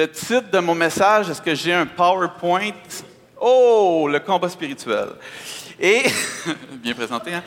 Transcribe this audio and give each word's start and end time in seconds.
Le 0.00 0.10
titre 0.10 0.50
de 0.50 0.58
mon 0.60 0.74
message, 0.74 1.28
est-ce 1.28 1.42
que 1.42 1.54
j'ai 1.54 1.74
un 1.74 1.84
PowerPoint? 1.84 2.72
Oh, 3.38 4.08
le 4.10 4.18
combat 4.20 4.48
spirituel. 4.48 5.08
Et, 5.78 6.04
bien 6.72 6.94
présenté, 6.94 7.34
hein? 7.34 7.42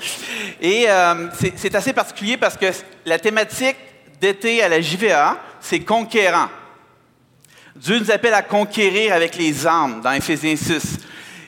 Et 0.61 0.85
euh, 0.87 1.29
c'est- 1.33 1.73
assez 1.73 1.93
particulier 1.93 2.37
parce 2.37 2.55
que 2.55 2.67
la 3.07 3.17
thématique 3.17 3.77
d'été 4.21 4.61
à 4.61 4.69
la 4.69 4.79
JVA, 4.81 5.37
c'est 5.59 5.79
conquérant. 5.79 6.47
Dieu 7.75 7.97
nous 7.99 8.11
appelle 8.11 8.35
à 8.35 8.43
conquérir 8.43 9.13
avec 9.13 9.35
les 9.35 9.65
armes 9.65 10.01
dans 10.01 10.11
Éphésiens 10.11 10.55
6. 10.55 10.99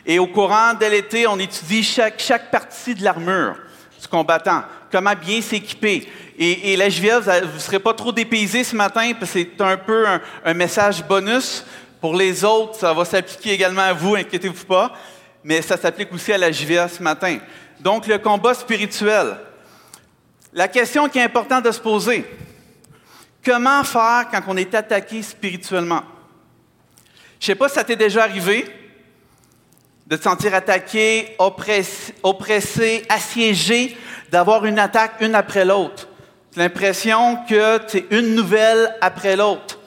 Et 0.07 0.17
au 0.17 0.25
courant 0.25 0.73
de 0.73 0.87
l'été, 0.87 1.27
on 1.27 1.37
étudie 1.37 1.83
chaque, 1.83 2.19
chaque 2.19 2.49
partie 2.49 2.95
de 2.95 3.03
l'armure 3.03 3.57
du 4.01 4.07
combattant, 4.07 4.63
comment 4.95 5.13
bien 5.13 5.41
s'équiper. 5.41 6.07
Et, 6.39 6.77
la 6.77 6.87
JVA, 6.87 7.19
vous 7.19 7.55
ne 7.55 7.59
serez 7.59 7.79
pas 7.79 7.93
trop 7.93 8.13
dépaysés 8.13 8.63
ce 8.63 8.77
matin, 8.77 9.11
parce 9.19 9.33
que 9.33 9.39
c'est 9.39 9.61
un 9.61 9.75
peu 9.75 10.05
un, 10.45 10.53
message 10.53 11.03
bonus. 11.03 11.65
Pour 11.99 12.15
les 12.15 12.45
autres, 12.45 12.75
ça 12.75 12.93
va 12.93 13.03
s'appliquer 13.03 13.51
également 13.51 13.81
à 13.81 13.91
vous, 13.91 14.15
inquiétez-vous 14.15 14.63
pas. 14.63 14.93
Mais 15.43 15.61
ça 15.61 15.75
s'applique 15.75 16.13
aussi 16.13 16.31
à 16.31 16.37
la 16.37 16.49
JVA 16.49 16.87
ce 16.87 17.03
matin. 17.03 17.39
Donc, 17.77 18.07
le 18.07 18.17
combat 18.19 18.53
spirituel. 18.53 19.35
La 20.53 20.69
question 20.69 21.09
qui 21.09 21.19
est 21.19 21.23
importante 21.23 21.65
de 21.65 21.71
se 21.71 21.81
poser, 21.81 22.25
comment 23.43 23.83
faire 23.83 24.27
quand 24.31 24.43
on 24.47 24.55
est 24.55 24.73
attaqué 24.73 25.21
spirituellement? 25.21 26.03
Je 27.37 27.43
ne 27.43 27.47
sais 27.47 27.55
pas 27.55 27.67
si 27.67 27.75
ça 27.75 27.83
t'est 27.83 27.97
déjà 27.97 28.23
arrivé 28.23 28.65
de 30.07 30.15
te 30.15 30.23
sentir 30.23 30.53
attaqué, 30.53 31.35
oppressé, 31.39 33.03
assiégé, 33.09 33.97
d'avoir 34.31 34.65
une 34.65 34.79
attaque 34.79 35.13
une 35.21 35.35
après 35.35 35.65
l'autre. 35.65 36.07
L'impression 36.55 37.37
que 37.49 37.79
c'est 37.87 38.05
une 38.11 38.35
nouvelle 38.35 38.95
après 39.01 39.35
l'autre. 39.35 39.79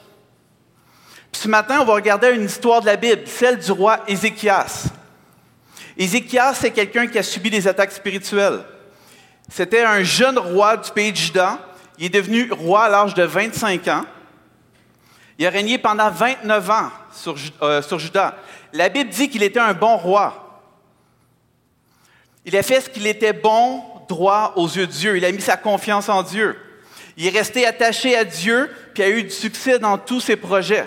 Puis 1.31 1.41
ce 1.41 1.47
matin, 1.47 1.79
on 1.81 1.85
va 1.85 1.93
regarder 1.93 2.31
une 2.31 2.45
histoire 2.45 2.81
de 2.81 2.87
la 2.87 2.95
Bible, 2.95 3.23
celle 3.25 3.59
du 3.59 3.71
roi 3.71 3.99
Ézéchias. 4.07 4.89
Ézéchias, 5.97 6.55
c'est 6.55 6.71
quelqu'un 6.71 7.07
qui 7.07 7.17
a 7.17 7.23
subi 7.23 7.49
des 7.49 7.67
attaques 7.67 7.91
spirituelles. 7.91 8.59
C'était 9.49 9.83
un 9.83 10.03
jeune 10.03 10.37
roi 10.37 10.77
du 10.77 10.91
pays 10.91 11.11
de 11.11 11.17
Juda. 11.17 11.59
Il 11.97 12.05
est 12.05 12.09
devenu 12.09 12.51
roi 12.51 12.83
à 12.83 12.89
l'âge 12.89 13.13
de 13.13 13.23
25 13.23 13.87
ans. 13.87 14.05
Il 15.37 15.45
a 15.45 15.49
régné 15.49 15.77
pendant 15.77 16.09
29 16.09 16.69
ans 16.69 16.89
sur, 17.11 17.35
euh, 17.61 17.81
sur 17.81 17.97
Juda. 17.97 18.35
La 18.73 18.89
Bible 18.89 19.09
dit 19.09 19.29
qu'il 19.29 19.41
était 19.41 19.59
un 19.59 19.73
bon 19.73 19.97
roi. 19.97 20.61
Il 22.45 22.55
a 22.55 22.63
fait 22.63 22.81
ce 22.81 22.89
qu'il 22.89 23.07
était 23.07 23.33
bon, 23.33 23.83
droit 24.09 24.53
aux 24.57 24.67
yeux 24.67 24.87
de 24.87 24.91
Dieu. 24.91 25.15
Il 25.17 25.23
a 25.23 25.31
mis 25.31 25.39
sa 25.41 25.55
confiance 25.55 26.09
en 26.09 26.23
Dieu. 26.23 26.57
Il 27.15 27.25
est 27.27 27.37
resté 27.37 27.65
attaché 27.65 28.15
à 28.17 28.25
Dieu, 28.25 28.69
puis 28.93 29.03
a 29.03 29.09
eu 29.09 29.23
du 29.23 29.29
succès 29.29 29.79
dans 29.79 29.97
tous 29.97 30.19
ses 30.19 30.35
projets. 30.35 30.85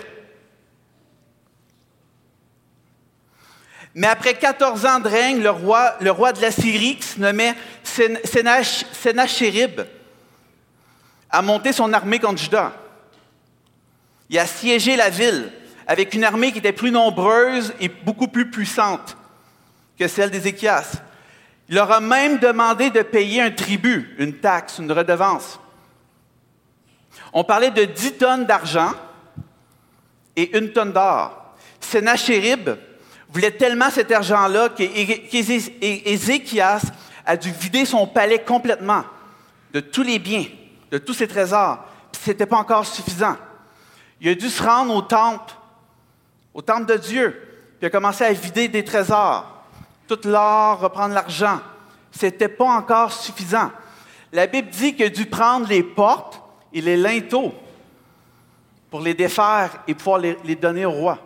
Mais 3.95 4.07
après 4.07 4.33
14 4.33 4.85
ans 4.85 4.99
de 4.99 5.07
règne, 5.07 5.41
le 5.41 5.51
roi, 5.51 5.95
le 6.01 6.09
roi 6.11 6.33
de 6.33 6.41
la 6.41 6.51
Syrie, 6.51 6.95
qui 6.97 7.03
se 7.07 7.19
nommait 7.19 7.53
Sén- 7.83 8.19
Sénach- 8.25 8.85
Sénachérib, 8.91 9.81
a 11.29 11.41
monté 11.41 11.71
son 11.71 11.93
armée 11.93 12.19
contre 12.19 12.41
Juda. 12.41 12.73
Il 14.29 14.39
a 14.39 14.47
siégé 14.47 14.95
la 14.95 15.09
ville 15.09 15.51
avec 15.85 16.13
une 16.15 16.23
armée 16.23 16.51
qui 16.51 16.57
était 16.57 16.71
plus 16.73 16.89
nombreuse 16.91 17.73
et 17.79 17.87
beaucoup 17.89 18.27
plus 18.27 18.49
puissante 18.49 19.15
que 19.99 20.07
celle 20.07 20.31
d'Ézéchias. 20.31 20.91
Il 21.73 21.77
leur 21.77 21.91
a 21.91 21.99
même 22.01 22.37
demandé 22.37 22.91
de 22.91 23.01
payer 23.01 23.41
un 23.41 23.49
tribut, 23.49 24.13
une 24.19 24.33
taxe, 24.37 24.77
une 24.77 24.91
redevance. 24.91 25.59
On 27.33 27.43
parlait 27.43 27.71
de 27.71 27.83
10 27.83 28.13
tonnes 28.19 28.45
d'argent 28.45 28.91
et 30.35 30.55
une 30.55 30.71
tonne 30.71 30.93
d'or. 30.93 31.55
Sénachérib 31.79 32.69
voulait 33.27 33.49
tellement 33.57 33.89
cet 33.89 34.11
argent-là 34.11 34.69
qu'É- 34.69 35.27
qu'Ézé- 35.31 35.75
É- 35.81 36.13
Ézéchias 36.13 36.83
a 37.25 37.35
dû 37.37 37.49
vider 37.49 37.85
son 37.85 38.05
palais 38.05 38.43
complètement 38.43 39.03
de 39.73 39.79
tous 39.79 40.03
les 40.03 40.19
biens, 40.19 40.45
de 40.91 40.99
tous 40.99 41.15
ses 41.15 41.27
trésors. 41.27 41.79
Ce 42.23 42.29
n'était 42.29 42.45
pas 42.45 42.57
encore 42.57 42.85
suffisant. 42.85 43.35
Il 44.21 44.29
a 44.29 44.35
dû 44.35 44.47
se 44.47 44.61
rendre 44.61 44.93
au 44.93 45.01
temple, 45.01 45.51
au 46.53 46.61
temple 46.61 46.85
de 46.85 46.97
Dieu, 46.97 47.31
puis 47.31 47.77
il 47.81 47.85
a 47.87 47.89
commencé 47.89 48.23
à 48.23 48.31
vider 48.31 48.67
des 48.67 48.83
trésors, 48.83 49.49
tout 50.07 50.19
l'or, 50.25 50.79
reprendre 50.79 51.13
l'argent. 51.13 51.59
Ce 52.11 52.25
n'était 52.25 52.47
pas 52.47 52.65
encore 52.65 53.11
suffisant. 53.11 53.71
La 54.31 54.47
Bible 54.47 54.69
dit 54.69 54.95
qu'il 54.95 55.05
a 55.05 55.09
dû 55.09 55.25
prendre 55.25 55.67
les 55.67 55.83
portes 55.83 56.41
et 56.73 56.81
les 56.81 56.97
linteaux 56.97 57.53
pour 58.89 59.01
les 59.01 59.13
défaire 59.13 59.83
et 59.87 59.93
pouvoir 59.93 60.19
les, 60.19 60.55
donner 60.55 60.85
au 60.85 60.91
roi. 60.91 61.17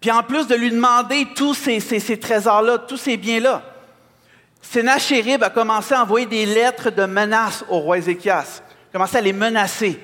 Puis 0.00 0.10
en 0.10 0.22
plus 0.22 0.46
de 0.46 0.54
lui 0.54 0.70
demander 0.70 1.28
tous 1.36 1.54
ces 1.54 2.18
trésors-là, 2.18 2.78
tous 2.78 2.96
ces 2.96 3.16
biens-là, 3.16 3.62
Sénachérib 4.62 5.42
a 5.42 5.50
commencé 5.50 5.94
à 5.94 6.02
envoyer 6.02 6.26
des 6.26 6.46
lettres 6.46 6.90
de 6.90 7.04
menaces 7.04 7.64
au 7.68 7.78
roi 7.78 7.98
Ézéchias, 7.98 8.62
a 8.90 8.92
commencé 8.92 9.16
à 9.16 9.20
les 9.20 9.32
menacer. 9.32 9.98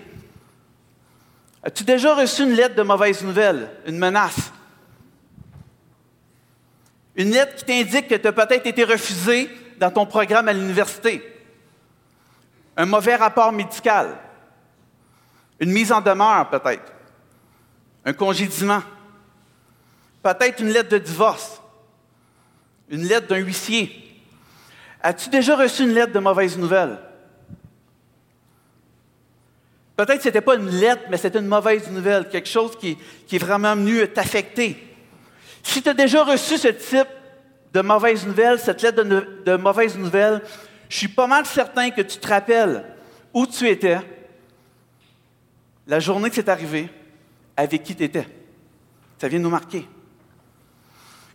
As-tu 1.62 1.84
déjà 1.84 2.14
reçu 2.14 2.42
une 2.42 2.52
lettre 2.52 2.74
de 2.74 2.82
mauvaise 2.82 3.22
nouvelle, 3.22 3.70
une 3.86 3.98
menace? 3.98 4.52
Une 7.16 7.30
lettre 7.30 7.56
qui 7.56 7.64
t'indique 7.64 8.08
que 8.08 8.14
tu 8.14 8.26
as 8.26 8.32
peut-être 8.32 8.66
été 8.66 8.84
refusé 8.84 9.50
dans 9.78 9.90
ton 9.90 10.04
programme 10.06 10.48
à 10.48 10.52
l'université. 10.52 11.22
Un 12.76 12.84
mauvais 12.84 13.16
rapport 13.16 13.52
médical. 13.52 14.18
Une 15.58 15.72
mise 15.72 15.90
en 15.90 16.02
demeure, 16.02 16.50
peut-être. 16.50 16.92
Un 18.04 18.12
congédiement. 18.12 18.82
Peut-être 20.22 20.60
une 20.60 20.68
lettre 20.68 20.90
de 20.90 20.98
divorce. 20.98 21.62
Une 22.90 23.04
lettre 23.04 23.28
d'un 23.28 23.36
huissier. 23.36 24.22
As-tu 25.02 25.30
déjà 25.30 25.56
reçu 25.56 25.84
une 25.84 25.94
lettre 25.94 26.12
de 26.12 26.18
mauvaise 26.18 26.58
nouvelle? 26.58 26.98
Peut-être 29.96 30.18
que 30.18 30.22
ce 30.22 30.28
n'était 30.28 30.42
pas 30.42 30.56
une 30.56 30.68
lettre, 30.68 31.04
mais 31.08 31.16
c'était 31.16 31.38
une 31.38 31.46
mauvaise 31.46 31.90
nouvelle, 31.90 32.28
quelque 32.28 32.48
chose 32.48 32.76
qui, 32.76 32.98
qui 33.26 33.36
est 33.36 33.38
vraiment 33.38 33.74
venu 33.74 34.06
t'affecter. 34.08 34.95
Si 35.66 35.82
tu 35.82 35.88
as 35.88 35.94
déjà 35.94 36.22
reçu 36.22 36.56
ce 36.58 36.68
type 36.68 37.08
de 37.72 37.80
mauvaise 37.80 38.24
nouvelle, 38.24 38.58
cette 38.60 38.80
lettre 38.82 39.02
de, 39.02 39.42
de 39.44 39.56
mauvaise 39.56 39.98
nouvelle, 39.98 40.40
je 40.88 40.96
suis 40.96 41.08
pas 41.08 41.26
mal 41.26 41.44
certain 41.44 41.90
que 41.90 42.02
tu 42.02 42.18
te 42.18 42.28
rappelles 42.28 42.84
où 43.34 43.46
tu 43.46 43.68
étais, 43.68 43.98
la 45.88 45.98
journée 45.98 46.30
que 46.30 46.36
c'est 46.36 46.48
arrivé, 46.48 46.88
avec 47.56 47.82
qui 47.82 47.96
tu 47.96 48.04
étais. 48.04 48.26
Ça 49.18 49.26
vient 49.26 49.40
nous 49.40 49.50
marquer. 49.50 49.86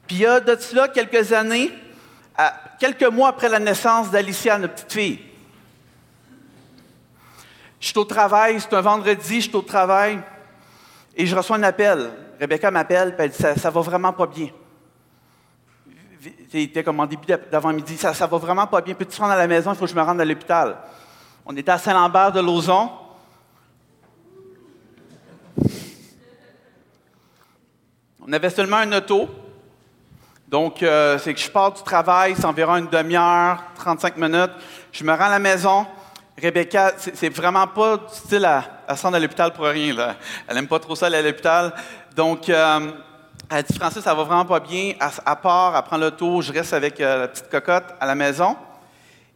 Puis 0.07 0.15
il 0.15 0.21
y 0.21 0.25
a 0.25 0.39
de 0.39 0.55
cela 0.55 0.87
quelques 0.87 1.33
années, 1.33 1.69
quelques 2.79 3.03
mois 3.03 3.29
après 3.29 3.49
la 3.49 3.59
naissance 3.59 4.09
d'Alicia, 4.11 4.57
notre 4.57 4.75
petite 4.75 4.93
fille. 4.93 5.19
Je 7.81 7.87
suis 7.87 7.97
au 7.97 8.05
travail, 8.05 8.61
c'est 8.61 8.73
un 8.73 8.81
vendredi, 8.81 9.41
je 9.41 9.49
suis 9.49 9.55
au 9.55 9.61
travail 9.61 10.21
et 11.17 11.25
je 11.25 11.35
reçois 11.35 11.57
un 11.57 11.63
appel. 11.63 12.11
Rebecca 12.41 12.71
m'appelle, 12.71 13.13
elle 13.19 13.29
dit 13.29 13.37
ça, 13.37 13.55
ça 13.55 13.69
va 13.69 13.81
vraiment 13.81 14.11
pas 14.13 14.25
bien. 14.25 14.47
C'était 16.51 16.83
comme 16.83 16.99
en 16.99 17.05
début 17.05 17.27
d'avant-midi, 17.51 17.95
ça, 17.97 18.15
ça 18.15 18.25
va 18.25 18.37
vraiment 18.39 18.65
pas 18.65 18.81
bien. 18.81 18.95
Peux-tu 18.95 19.21
rendre 19.21 19.33
à 19.33 19.37
la 19.37 19.45
maison, 19.45 19.71
il 19.71 19.75
faut 19.75 19.85
que 19.85 19.91
je 19.91 19.95
me 19.95 20.01
rende 20.01 20.19
à 20.19 20.25
l'hôpital. 20.25 20.75
On 21.45 21.55
était 21.55 21.69
à 21.69 21.77
Saint-Lambert 21.77 22.31
de 22.31 22.39
Lauzon. 22.39 22.89
On 28.19 28.33
avait 28.33 28.49
seulement 28.49 28.77
un 28.77 28.91
auto. 28.93 29.29
Donc, 30.47 30.81
euh, 30.81 31.19
c'est 31.19 31.35
que 31.35 31.39
je 31.39 31.49
pars 31.49 31.71
du 31.71 31.83
travail, 31.83 32.33
c'est 32.35 32.45
environ 32.45 32.77
une 32.77 32.89
demi-heure, 32.89 33.63
35 33.75 34.17
minutes. 34.17 34.51
Je 34.91 35.03
me 35.03 35.11
rends 35.11 35.25
à 35.25 35.29
la 35.29 35.39
maison. 35.39 35.85
Rebecca, 36.41 36.93
c'est 36.97 37.29
vraiment 37.29 37.67
pas 37.67 37.97
du 37.97 38.15
style 38.15 38.45
à, 38.45 38.95
se 38.95 39.03
rendre 39.03 39.17
à 39.17 39.19
l'hôpital 39.19 39.53
pour 39.53 39.65
rien. 39.65 40.15
Elle 40.47 40.57
aime 40.57 40.67
pas 40.67 40.79
trop 40.79 40.95
ça 40.95 41.05
aller 41.05 41.17
à 41.17 41.21
l'hôpital. 41.21 41.73
Donc, 42.15 42.49
euh, 42.49 42.91
elle 43.49 43.63
dit 43.63 43.77
Francis, 43.77 44.01
ça 44.01 44.13
va 44.13 44.23
vraiment 44.23 44.45
pas 44.45 44.59
bien. 44.59 44.93
À, 44.99 45.11
à 45.25 45.35
part, 45.35 45.75
elle 45.75 45.83
prend 45.83 45.97
l'auto, 45.97 46.41
je 46.41 46.51
reste 46.53 46.73
avec 46.73 46.99
euh, 46.99 47.21
la 47.21 47.27
petite 47.27 47.49
cocotte 47.49 47.93
à 47.99 48.05
la 48.05 48.15
maison. 48.15 48.55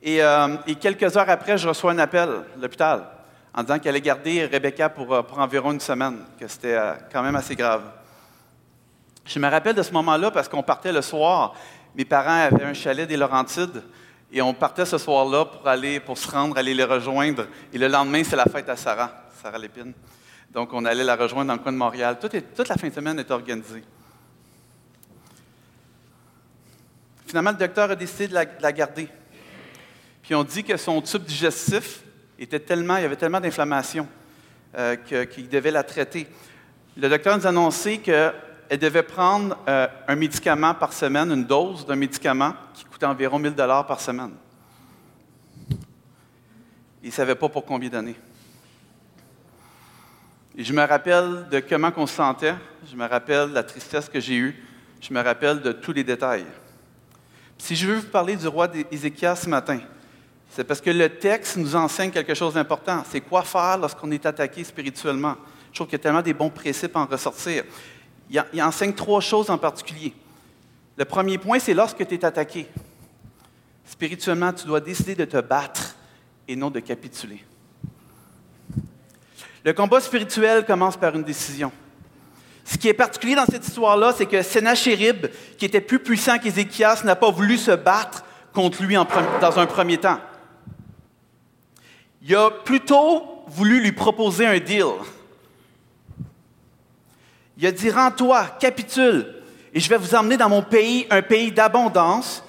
Et, 0.02 0.22
euh, 0.22 0.56
et 0.68 0.76
quelques 0.76 1.18
heures 1.18 1.30
après, 1.30 1.58
je 1.58 1.68
reçois 1.68 1.92
un 1.92 2.00
appel 2.00 2.30
de 2.56 2.62
l'hôpital 2.62 3.04
en 3.54 3.64
disant 3.64 3.80
qu'elle 3.80 3.92
allait 3.92 4.02
garder 4.02 4.46
Rebecca 4.46 4.90
pour, 4.90 5.14
euh, 5.14 5.22
environ 5.38 5.72
une 5.72 5.80
semaine, 5.80 6.20
que 6.40 6.48
c'était 6.48 6.78
quand 7.12 7.24
même 7.24 7.36
assez 7.36 7.56
grave. 7.56 7.82
Je 9.26 9.40
me 9.40 9.50
rappelle 9.50 9.76
de 9.76 9.84
ce 9.84 9.92
moment-là 9.94 10.32
parce 10.32 10.48
qu'on 10.48 10.64
partait 10.64 10.92
le 10.92 11.02
soir. 11.02 11.54
Mes 11.96 12.06
parents 12.06 12.48
avaient 12.52 12.66
un 12.66 12.74
chalet 12.74 13.08
des 13.08 13.18
Laurentides 13.18 13.82
et 14.32 14.42
on 14.42 14.54
partait 14.54 14.86
ce 14.86 14.98
soir-là 14.98 15.46
pour 15.46 15.68
aller, 15.68 16.00
pour 16.00 16.18
se 16.18 16.30
rendre, 16.30 16.58
aller 16.58 16.74
les 16.74 16.84
rejoindre. 16.84 17.48
Et 17.74 17.78
le 17.78 17.88
lendemain, 17.88 18.24
c'est 18.24 18.36
la 18.36 18.46
fête 18.46 18.70
à 18.70 18.76
Sarah, 18.76 19.12
Sarah 19.42 19.58
Lépine. 19.58 19.94
Donc, 20.52 20.74
on 20.74 20.86
allait 20.86 21.04
la 21.04 21.16
rejoindre 21.16 21.48
dans 21.48 21.54
le 21.54 21.60
coin 21.60 21.72
de 21.72 21.78
Montréal. 21.78 22.18
toute 22.20 22.70
la 22.70 22.78
fin 22.78 22.88
de 22.88 22.94
semaine 22.94 23.20
était 23.20 23.32
organisée. 23.32 23.84
Finalement, 27.26 27.52
le 27.52 27.58
docteur 27.58 27.92
a 27.92 27.96
décidé 27.96 28.28
de 28.28 28.34
la, 28.34 28.72
garder. 28.72 29.10
Puis 30.22 30.36
on 30.36 30.44
dit 30.44 30.64
que 30.64 30.78
son 30.78 31.02
tube 31.02 31.24
digestif 31.24 32.02
était 32.40 32.60
tellement, 32.60 32.98
il 32.98 33.02
y 33.02 33.06
avait 33.06 33.16
tellement 33.16 33.42
d'inflammation 33.42 34.08
euh, 34.78 34.96
qu'il 34.96 35.50
devait 35.50 35.72
la 35.72 35.84
traiter. 35.84 36.28
Le 36.96 37.10
docteur 37.10 37.38
nous 37.38 37.46
a 37.46 37.50
annoncé 37.50 37.98
qu'elle 37.98 38.34
devait 38.80 39.04
prendre 39.04 39.58
euh, 39.68 39.88
un 40.08 40.16
médicament 40.16 40.74
par 40.76 40.94
semaine, 40.94 41.32
une 41.32 41.46
dose 41.46 41.86
d'un 41.86 41.96
médicament 41.96 42.54
qui 42.74 42.86
coûtait 42.86 43.06
environ 43.06 43.40
1000 43.40 43.54
dollars 43.54 43.86
par 43.86 44.00
semaine. 44.00 44.32
Il 47.04 47.10
ne 47.10 47.14
savait 47.14 47.36
pas 47.36 47.50
pour 47.50 47.66
combien 47.66 47.90
d'années. 47.90 48.16
Je 50.58 50.72
me 50.72 50.84
rappelle 50.84 51.48
de 51.52 51.60
comment 51.60 51.92
on 51.98 52.08
se 52.08 52.16
sentait, 52.16 52.56
je 52.90 52.96
me 52.96 53.06
rappelle 53.06 53.50
de 53.50 53.56
la 53.56 53.64
tristesse 53.64 54.08
que 54.08 54.22
j'ai 54.22 54.36
eue, 54.36 54.64
je 55.02 55.14
me 55.14 55.22
rappelle 55.22 55.62
de 55.62 55.74
tous 55.74 55.92
les 55.92 56.04
détails. 56.04 56.46
Si 57.58 57.76
je 57.76 57.88
veux 57.88 57.96
vous 57.96 58.08
parler 58.08 58.38
du 58.38 58.48
roi 58.48 58.70
d'Ézéchias 58.70 59.36
ce 59.36 59.50
matin, 59.50 59.82
c'est 60.50 60.64
parce 60.64 60.80
que 60.80 60.90
le 60.90 61.10
texte 61.10 61.58
nous 61.58 61.76
enseigne 61.76 62.10
quelque 62.10 62.34
chose 62.34 62.54
d'important. 62.54 63.04
C'est 63.10 63.20
quoi 63.20 63.44
faire 63.44 63.78
lorsqu'on 63.78 64.10
est 64.12 64.26
attaqué 64.26 64.64
spirituellement. 64.64 65.36
Je 65.72 65.76
trouve 65.76 65.88
qu'il 65.88 65.98
y 65.98 66.02
a 66.02 66.04
tellement 66.04 66.22
des 66.22 66.34
bons 66.34 66.50
principes 66.50 66.96
à 66.96 67.00
en 67.00 67.06
ressortir. 67.06 67.66
Il, 68.30 68.42
il 68.54 68.64
enseigne 68.64 68.94
trois 68.94 69.20
choses 69.20 69.50
en 69.50 69.58
particulier. 69.58 70.14
Le 70.96 71.04
premier 71.04 71.38
point, 71.38 71.60
c'est 71.60 71.74
lorsque 71.74 72.08
tu 72.08 72.16
es 72.16 72.24
attaqué. 72.24 72.66
Spirituellement, 73.84 74.54
tu 74.54 74.66
dois 74.66 74.80
décider 74.80 75.16
de 75.16 75.26
te 75.26 75.42
battre 75.42 75.98
et 76.48 76.56
non 76.56 76.70
de 76.70 76.80
capituler. 76.80 77.44
Le 79.66 79.74
combat 79.74 80.00
spirituel 80.00 80.64
commence 80.64 80.96
par 80.96 81.16
une 81.16 81.24
décision. 81.24 81.72
Ce 82.64 82.78
qui 82.78 82.88
est 82.88 82.94
particulier 82.94 83.34
dans 83.34 83.48
cette 83.48 83.68
histoire-là, 83.68 84.14
c'est 84.16 84.28
que 84.28 84.44
Sennacherib, 84.44 85.26
qui 85.58 85.66
était 85.66 85.82
plus 85.82 85.98
puissant 85.98 86.38
qu'Ézéchias, 86.38 87.02
n'a 87.04 87.16
pas 87.16 87.32
voulu 87.32 87.58
se 87.58 87.72
battre 87.72 88.24
contre 88.54 88.84
lui 88.84 88.96
dans 88.96 89.60
un 89.60 89.66
premier 89.66 89.98
temps. 89.98 90.20
Il 92.22 92.36
a 92.36 92.52
plutôt 92.52 93.44
voulu 93.48 93.82
lui 93.82 93.92
proposer 93.92 94.46
un 94.46 94.60
deal. 94.60 94.86
Il 97.58 97.66
a 97.66 97.72
dit 97.72 97.90
Rends-toi, 97.90 98.46
capitule, 98.60 99.34
et 99.74 99.80
je 99.80 99.90
vais 99.90 99.98
vous 99.98 100.14
emmener 100.14 100.38
dans 100.38 100.50
mon 100.50 100.62
pays, 100.62 101.08
un 101.10 101.24
pays 101.24 101.52
d'abondance, 101.52 102.44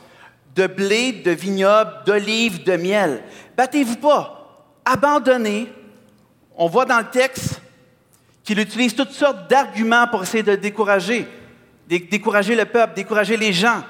de 0.54 0.66
blé, 0.66 1.12
de 1.12 1.30
vignobles, 1.30 1.92
d'olives, 2.04 2.62
de 2.62 2.76
miel. 2.76 3.22
Battez-vous 3.56 3.96
pas, 3.96 4.68
abandonnez. 4.84 5.72
On 6.56 6.69
voit 6.69 6.87
dans 6.87 6.99
le 6.99 7.05
texte 7.05 7.61
qu'il 8.43 8.58
utilise 8.58 8.94
toutes 8.94 9.11
sortes 9.11 9.50
d'arguments 9.50 10.06
pour 10.08 10.23
essayer 10.23 10.43
de 10.43 10.55
décourager, 10.55 11.29
décourager 11.88 12.56
le 12.56 12.64
peuple, 12.64 12.94
décourager 12.94 13.37
les 13.37 13.53
gens, 13.53 13.82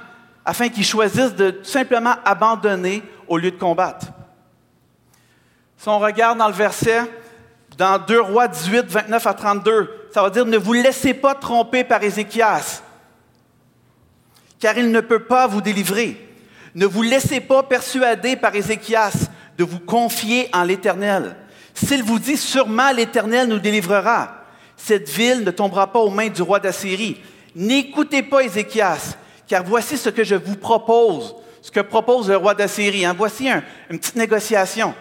afin 0.44 0.68
qu'ils 0.68 0.84
choisissent 0.84 1.34
de 1.34 1.60
simplement 1.62 2.14
abandonner 2.24 3.02
au 3.28 3.38
lieu 3.38 3.50
de 3.50 3.58
combattre. 3.58 4.06
Si 5.76 5.88
on 5.88 5.98
regarde 5.98 6.38
dans 6.38 6.48
le 6.48 6.54
verset, 6.54 7.02
dans 7.76 7.98
2 7.98 8.20
Rois 8.20 8.48
18, 8.48 8.86
29 8.86 9.26
à 9.26 9.34
32, 9.34 10.08
ça 10.12 10.22
va 10.22 10.30
dire 10.30 10.46
Ne 10.46 10.56
vous 10.56 10.72
laissez 10.72 11.14
pas 11.14 11.34
tromper 11.34 11.84
par 11.84 12.02
Ézéchias, 12.02 12.82
car 14.58 14.76
il 14.78 14.90
ne 14.90 15.00
peut 15.00 15.24
pas 15.24 15.46
vous 15.46 15.60
délivrer. 15.60 16.22
Ne 16.74 16.86
vous 16.86 17.02
laissez 17.02 17.40
pas 17.40 17.62
persuader 17.62 18.36
par 18.36 18.54
Ézéchias 18.54 19.28
de 19.58 19.64
vous 19.64 19.80
confier 19.80 20.48
en 20.52 20.62
l'Éternel. 20.62 21.36
S'il 21.76 22.02
vous 22.02 22.18
dit 22.18 22.38
sûrement 22.38 22.90
l'Éternel 22.90 23.48
nous 23.48 23.58
délivrera, 23.58 24.44
cette 24.78 25.10
ville 25.10 25.44
ne 25.44 25.50
tombera 25.50 25.92
pas 25.92 25.98
aux 25.98 26.08
mains 26.08 26.28
du 26.28 26.40
roi 26.40 26.58
d'Assyrie. 26.58 27.20
N'écoutez 27.54 28.22
pas 28.22 28.42
Ézéchias, 28.42 29.16
car 29.46 29.62
voici 29.62 29.98
ce 29.98 30.08
que 30.08 30.24
je 30.24 30.36
vous 30.36 30.56
propose, 30.56 31.36
ce 31.60 31.70
que 31.70 31.80
propose 31.80 32.30
le 32.30 32.36
roi 32.38 32.54
d'Assyrie. 32.54 33.04
Hein. 33.04 33.14
Voici 33.16 33.48
une 33.90 33.98
petite 33.98 34.16
négociation. 34.16 34.94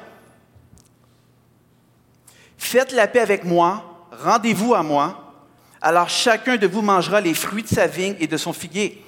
Faites 2.57 2.91
la 2.91 3.07
paix 3.07 3.21
avec 3.21 3.45
moi, 3.45 4.07
rendez-vous 4.11 4.75
à 4.75 4.83
moi, 4.83 5.33
alors 5.81 6.09
chacun 6.09 6.57
de 6.57 6.67
vous 6.67 6.81
mangera 6.81 7.21
les 7.21 7.33
fruits 7.33 7.63
de 7.63 7.69
sa 7.69 7.87
vigne 7.87 8.15
et 8.19 8.27
de 8.27 8.37
son 8.37 8.51
figuier, 8.51 9.01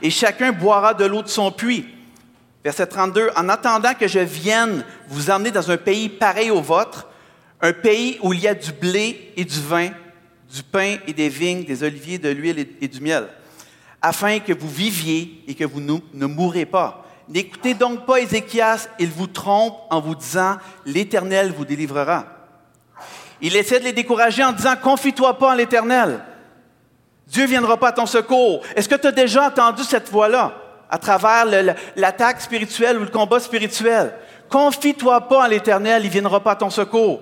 et 0.00 0.08
chacun 0.08 0.52
boira 0.52 0.94
de 0.94 1.04
l'eau 1.04 1.22
de 1.22 1.28
son 1.28 1.52
puits. 1.52 1.86
Verset 2.64 2.86
32, 2.86 3.30
en 3.36 3.48
attendant 3.50 3.92
que 3.92 4.08
je 4.08 4.20
vienne 4.20 4.84
vous 5.08 5.30
emmener 5.30 5.50
dans 5.50 5.70
un 5.70 5.76
pays 5.76 6.08
pareil 6.08 6.50
au 6.50 6.62
vôtre, 6.62 7.08
un 7.62 7.72
pays 7.72 8.18
où 8.22 8.32
il 8.32 8.40
y 8.40 8.48
a 8.48 8.54
du 8.54 8.72
blé 8.72 9.32
et 9.36 9.44
du 9.44 9.60
vin, 9.60 9.90
du 10.52 10.62
pain 10.62 10.96
et 11.06 11.12
des 11.12 11.28
vignes, 11.28 11.64
des 11.64 11.82
oliviers, 11.82 12.18
de 12.18 12.30
l'huile 12.30 12.66
et 12.80 12.88
du 12.88 13.00
miel, 13.00 13.26
afin 14.02 14.38
que 14.38 14.52
vous 14.52 14.68
viviez 14.68 15.44
et 15.46 15.54
que 15.54 15.64
vous 15.64 15.80
ne 15.80 16.26
mourrez 16.26 16.66
pas. 16.66 17.06
N'écoutez 17.28 17.74
donc 17.74 18.06
pas 18.06 18.20
Ézéchias, 18.20 18.88
il 18.98 19.08
vous 19.08 19.28
trompe 19.28 19.76
en 19.90 20.00
vous 20.00 20.16
disant, 20.16 20.56
l'Éternel 20.84 21.52
vous 21.56 21.64
délivrera. 21.64 22.26
Il 23.40 23.54
essaie 23.54 23.78
de 23.78 23.84
les 23.84 23.92
décourager 23.92 24.42
en 24.42 24.52
disant, 24.52 24.74
confie-toi 24.82 25.38
pas 25.38 25.52
en 25.52 25.54
l'Éternel. 25.54 26.20
Dieu 27.28 27.46
viendra 27.46 27.76
pas 27.76 27.88
à 27.88 27.92
ton 27.92 28.06
secours. 28.06 28.62
Est-ce 28.74 28.88
que 28.88 28.96
tu 28.96 29.06
as 29.06 29.12
déjà 29.12 29.46
entendu 29.46 29.84
cette 29.84 30.10
voix-là 30.10 30.54
à 30.90 30.98
travers 30.98 31.46
l'attaque 31.94 32.40
spirituelle 32.40 32.98
ou 32.98 33.02
le 33.02 33.06
combat 33.06 33.38
spirituel? 33.38 34.12
Confie-toi 34.48 35.28
pas 35.28 35.44
en 35.44 35.46
l'Éternel, 35.46 36.04
il 36.04 36.10
viendra 36.10 36.40
pas 36.40 36.52
à 36.52 36.56
ton 36.56 36.70
secours. 36.70 37.20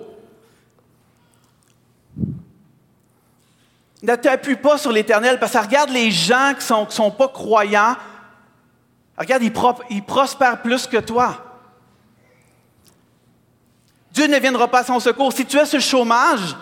Ne 4.02 4.14
t'appuie 4.14 4.56
pas 4.56 4.78
sur 4.78 4.92
l'Éternel 4.92 5.38
parce 5.38 5.52
que 5.52 5.58
regarde 5.58 5.90
les 5.90 6.10
gens 6.10 6.54
qui 6.54 6.72
ne 6.72 6.90
sont, 6.90 7.10
pas 7.10 7.28
croyants. 7.28 7.96
Regarde, 9.16 9.42
ils, 9.42 10.02
prospèrent 10.04 10.62
plus 10.62 10.86
que 10.86 10.98
toi. 10.98 11.44
Dieu 14.12 14.26
ne 14.26 14.38
viendra 14.38 14.68
pas 14.68 14.80
à 14.80 14.84
son 14.84 15.00
secours. 15.00 15.32
Si 15.32 15.44
tu 15.44 15.56
es 15.56 15.72
le 15.72 15.80
chômage, 15.80 16.56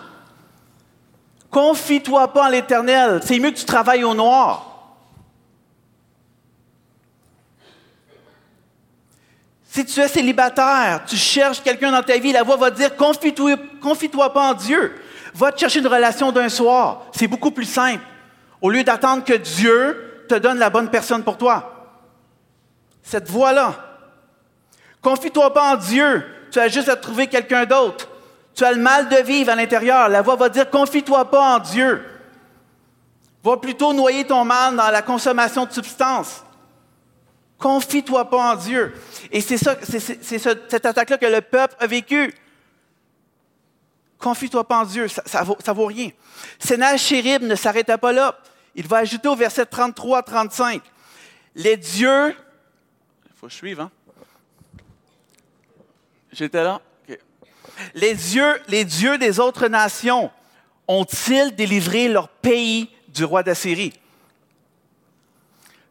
confie-toi 1.51 2.33
pas 2.33 2.45
en 2.45 2.49
l'Éternel. 2.49 3.21
C'est 3.23 3.37
mieux 3.37 3.51
que 3.51 3.57
tu 3.57 3.65
travailles 3.65 4.03
au 4.03 4.15
noir. 4.15 4.63
Si 9.69 9.85
tu 9.85 9.99
es 9.99 10.07
célibataire, 10.07 11.03
tu 11.05 11.15
cherches 11.15 11.61
quelqu'un 11.61 11.91
dans 11.91 12.01
ta 12.01 12.17
vie, 12.17 12.31
la 12.31 12.41
voix 12.41 12.57
va 12.57 12.71
te 12.71 12.77
dire 12.77 12.95
confie-toi 12.95 13.57
confie 13.79 14.09
pas 14.09 14.31
en 14.33 14.55
Dieu. 14.55 14.95
Va 15.37 15.51
te 15.51 15.59
chercher 15.59 15.79
une 15.79 15.87
relation 15.87 16.31
d'un 16.31 16.49
soir. 16.49 17.03
C'est 17.11 17.27
beaucoup 17.27 17.51
plus 17.51 17.65
simple. 17.65 18.03
Au 18.59 18.71
lieu 18.71 18.83
d'attendre 18.83 19.23
que 19.23 19.33
Dieu 19.33 20.25
te 20.27 20.33
donne 20.33 20.57
la 20.57 20.71
bonne 20.71 20.89
personne 20.89 21.23
pour 21.23 21.37
toi. 21.37 21.93
Cette 23.03 23.29
voie-là. 23.29 23.75
Confie-toi 24.99 25.53
pas 25.53 25.73
en 25.73 25.77
Dieu. 25.77 26.25
Tu 26.51 26.57
as 26.57 26.69
juste 26.69 26.89
à 26.89 26.95
trouver 26.95 27.27
quelqu'un 27.27 27.65
d'autre. 27.65 28.09
Tu 28.55 28.65
as 28.65 28.71
le 28.71 28.81
mal 28.81 29.09
de 29.09 29.17
vivre 29.17 29.51
à 29.51 29.55
l'intérieur. 29.55 30.09
La 30.09 30.23
voix 30.23 30.37
va 30.37 30.49
dire 30.49 30.71
confie-toi 30.71 31.29
pas 31.29 31.57
en 31.57 31.59
Dieu. 31.59 32.03
Va 33.43 33.57
plutôt 33.57 33.93
noyer 33.93 34.25
ton 34.25 34.43
mal 34.43 34.75
dans 34.75 34.89
la 34.89 35.03
consommation 35.03 35.65
de 35.65 35.71
substances. 35.71 36.43
Confie-toi 37.59 38.27
pas 38.27 38.53
en 38.53 38.55
Dieu. 38.55 38.91
Et 39.31 39.41
c'est 39.41 39.59
ça, 39.59 39.75
c'est 39.83 40.39
cette 40.39 40.85
attaque-là 40.85 41.19
que 41.19 41.27
le 41.27 41.41
peuple 41.41 41.75
a 41.79 41.85
vécue. 41.85 42.33
Confie-toi 44.19 44.67
pas 44.67 44.79
en 44.79 44.85
Dieu, 44.85 45.07
ça, 45.07 45.43
vaut, 45.43 45.57
ça 45.63 45.73
vaut 45.73 45.85
rien. 45.85 46.09
Sénachérib 46.59 47.43
ne 47.43 47.55
s'arrêta 47.55 47.97
pas 47.97 48.11
là. 48.11 48.37
Il 48.75 48.87
va 48.87 48.97
ajouter 48.97 49.27
au 49.27 49.35
verset 49.35 49.65
33 49.65 50.19
à 50.19 50.23
35. 50.23 50.81
Les 51.55 51.77
dieux. 51.77 52.29
Il 52.29 53.35
faut 53.35 53.49
suive, 53.49 53.79
hein? 53.79 53.91
J'étais 56.31 56.63
là? 56.63 56.81
Les, 57.93 58.15
dieux, 58.15 58.61
les 58.67 58.85
dieux 58.85 59.17
des 59.17 59.39
autres 59.39 59.67
nations 59.67 60.31
ont-ils 60.87 61.55
délivré 61.55 62.07
leur 62.07 62.27
pays 62.27 62.89
du 63.07 63.23
roi 63.23 63.43
d'Assyrie? 63.43 63.93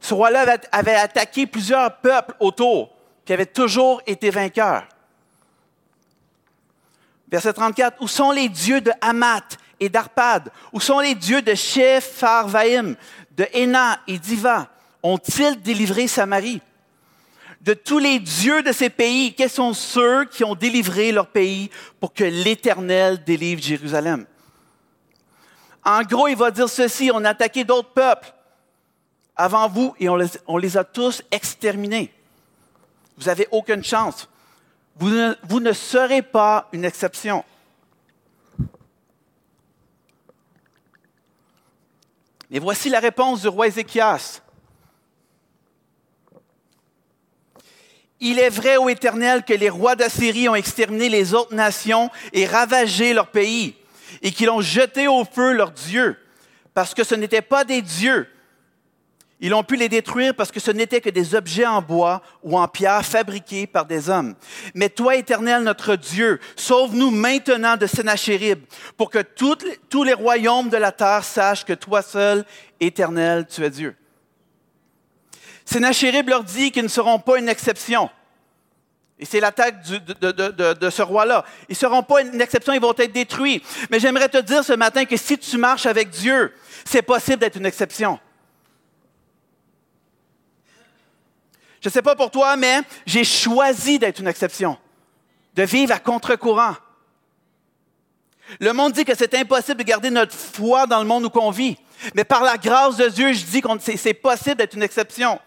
Ce 0.00 0.14
roi-là 0.14 0.59
avait 0.73 0.95
attaqué 0.95 1.47
plusieurs 1.47 1.97
peuples 1.99 2.35
autour, 2.40 2.90
qui 3.25 3.33
avaient 3.33 3.47
toujours 3.47 4.00
été 4.06 4.30
vainqueurs. 4.30 4.87
Verset 7.30 7.52
34, 7.52 8.00
où 8.00 8.09
sont 8.09 8.30
les 8.30 8.49
dieux 8.49 8.80
de 8.80 8.92
Hamath 9.00 9.59
et 9.80 9.88
d'Arpad? 9.88 10.50
Où 10.73 10.80
sont 10.80 11.00
les 11.00 11.14
dieux 11.14 11.42
de 11.42 11.54
Shepharvaïm, 11.54 12.97
de 13.37 13.47
Héna 13.52 14.00
et 14.06 14.18
d'Iva? 14.18 14.68
Ont-ils 15.02 15.61
délivré 15.61 16.06
Samarie? 16.09 16.61
de 17.66 17.75
tous 17.75 17.99
les 17.99 18.21
dieux 18.21 18.62
de 18.62 18.71
ces 18.71 18.90
pays, 18.90 19.35
quels 19.35 19.50
sont 19.50 19.75
ceux 19.75 20.25
qui 20.26 20.45
ont 20.45 20.54
délivré 20.54 21.11
leur 21.11 21.26
pays 21.26 21.68
pour 21.99 22.14
que 22.14 22.23
l'Éternel 22.23 23.25
délivre 23.25 23.61
Jérusalem? 23.61 24.25
En 25.85 26.02
gros, 26.02 26.28
il 26.28 26.37
va 26.37 26.52
dire 26.52 26.68
ceci, 26.68 27.11
on 27.12 27.25
a 27.25 27.30
attaqué 27.30 27.64
d'autres 27.64 27.90
peuples 27.92 28.33
avant 29.35 29.68
vous 29.68 29.97
et 29.99 30.09
on 30.09 30.56
les 30.59 30.76
a 30.76 30.85
tous 30.85 31.23
exterminés. 31.33 32.12
Vous 33.18 33.25
n'avez 33.25 33.49
aucune 33.50 33.83
chance. 33.83 34.28
Vous 34.98 35.60
ne, 35.60 35.72
serez 35.72 36.22
pas 36.22 36.68
une 36.72 36.84
exception. 36.84 37.44
Et 42.50 42.58
voici 42.58 42.88
la 42.88 43.00
réponse 43.00 43.42
du 43.42 43.48
roi 43.48 43.66
Ézéchias. 43.66 44.40
Il 48.20 48.38
est 48.38 48.48
vrai, 48.48 48.78
ô 48.78 48.88
Éternel, 48.88 49.44
que 49.44 49.52
les 49.52 49.68
rois 49.68 49.96
d'Assyrie 49.96 50.48
ont 50.48 50.54
exterminé 50.54 51.10
les 51.10 51.34
autres 51.34 51.54
nations 51.54 52.10
et 52.32 52.46
ravagé 52.46 53.12
leur 53.12 53.30
pays, 53.30 53.74
et 54.22 54.32
qu'ils 54.32 54.48
ont 54.48 54.62
jeté 54.62 55.06
au 55.06 55.24
feu 55.26 55.52
leurs 55.52 55.72
dieux, 55.72 56.16
parce 56.72 56.94
que 56.94 57.04
ce 57.04 57.14
n'étaient 57.14 57.42
pas 57.42 57.64
des 57.64 57.82
dieux. 57.82 58.26
Ils 59.40 59.52
ont 59.52 59.62
pu 59.62 59.76
les 59.76 59.90
détruire 59.90 60.34
parce 60.34 60.50
que 60.50 60.60
ce 60.60 60.70
n'étaient 60.70 61.02
que 61.02 61.10
des 61.10 61.34
objets 61.34 61.66
en 61.66 61.82
bois 61.82 62.22
ou 62.42 62.58
en 62.58 62.66
pierre 62.68 63.04
fabriqués 63.04 63.66
par 63.66 63.84
des 63.84 64.08
hommes. 64.08 64.34
Mais 64.74 64.88
toi, 64.88 65.16
Éternel, 65.16 65.62
notre 65.62 65.94
Dieu, 65.96 66.40
sauve-nous 66.56 67.10
maintenant 67.10 67.76
de 67.76 67.86
Sénachérib, 67.86 68.60
pour 68.96 69.10
que 69.10 69.18
tous 69.18 70.04
les 70.04 70.14
royaumes 70.14 70.70
de 70.70 70.78
la 70.78 70.90
terre 70.90 71.22
sachent 71.22 71.66
que 71.66 71.74
toi 71.74 72.00
seul, 72.00 72.46
Éternel, 72.80 73.46
tu 73.46 73.62
es 73.62 73.70
Dieu. 73.70 73.94
Sénachérib 75.66 76.28
leur 76.28 76.44
dit 76.44 76.70
qu'ils 76.70 76.84
ne 76.84 76.88
seront 76.88 77.18
pas 77.18 77.38
une 77.38 77.48
exception. 77.48 78.08
Et 79.18 79.24
c'est 79.24 79.40
l'attaque 79.40 79.82
de, 79.82 80.90
ce 80.90 81.02
roi-là. 81.02 81.44
Ils 81.68 81.72
ne 81.72 81.76
seront 81.76 82.02
pas 82.02 82.22
une 82.22 82.40
exception, 82.40 82.72
ils 82.72 82.80
vont 82.80 82.94
être 82.96 83.12
détruits. 83.12 83.62
Mais 83.90 83.98
j'aimerais 83.98 84.28
te 84.28 84.38
dire 84.38 84.62
ce 84.62 84.74
matin 84.74 85.04
que 85.04 85.16
si 85.16 85.38
tu 85.38 85.56
marches 85.56 85.86
avec 85.86 86.10
Dieu, 86.10 86.54
c'est 86.84 87.02
possible 87.02 87.38
d'être 87.38 87.56
une 87.56 87.66
exception. 87.66 88.18
Je 91.86 91.88
ne 91.88 91.92
sais 91.92 92.02
pas 92.02 92.16
pour 92.16 92.32
toi, 92.32 92.56
mais 92.56 92.80
j'ai 93.06 93.22
choisi 93.22 94.00
d'être 94.00 94.18
une 94.18 94.26
exception, 94.26 94.76
de 95.54 95.62
vivre 95.62 95.92
à 95.92 96.00
contre-courant. 96.00 96.74
Le 98.58 98.72
monde 98.72 98.92
dit 98.92 99.04
que 99.04 99.14
c'est 99.14 99.32
impossible 99.34 99.78
de 99.78 99.84
garder 99.84 100.10
notre 100.10 100.34
foi 100.34 100.88
dans 100.88 100.98
le 100.98 101.04
monde 101.04 101.26
où 101.26 101.30
on 101.38 101.52
vit. 101.52 101.76
Mais 102.16 102.24
par 102.24 102.42
la 102.42 102.56
grâce 102.56 102.96
de 102.96 103.06
Dieu, 103.06 103.32
je 103.32 103.44
dis 103.44 103.62
que 103.62 103.68
c'est 103.78 104.14
possible 104.14 104.56
d'être 104.56 104.74
une 104.74 104.82
exception. 104.82 105.38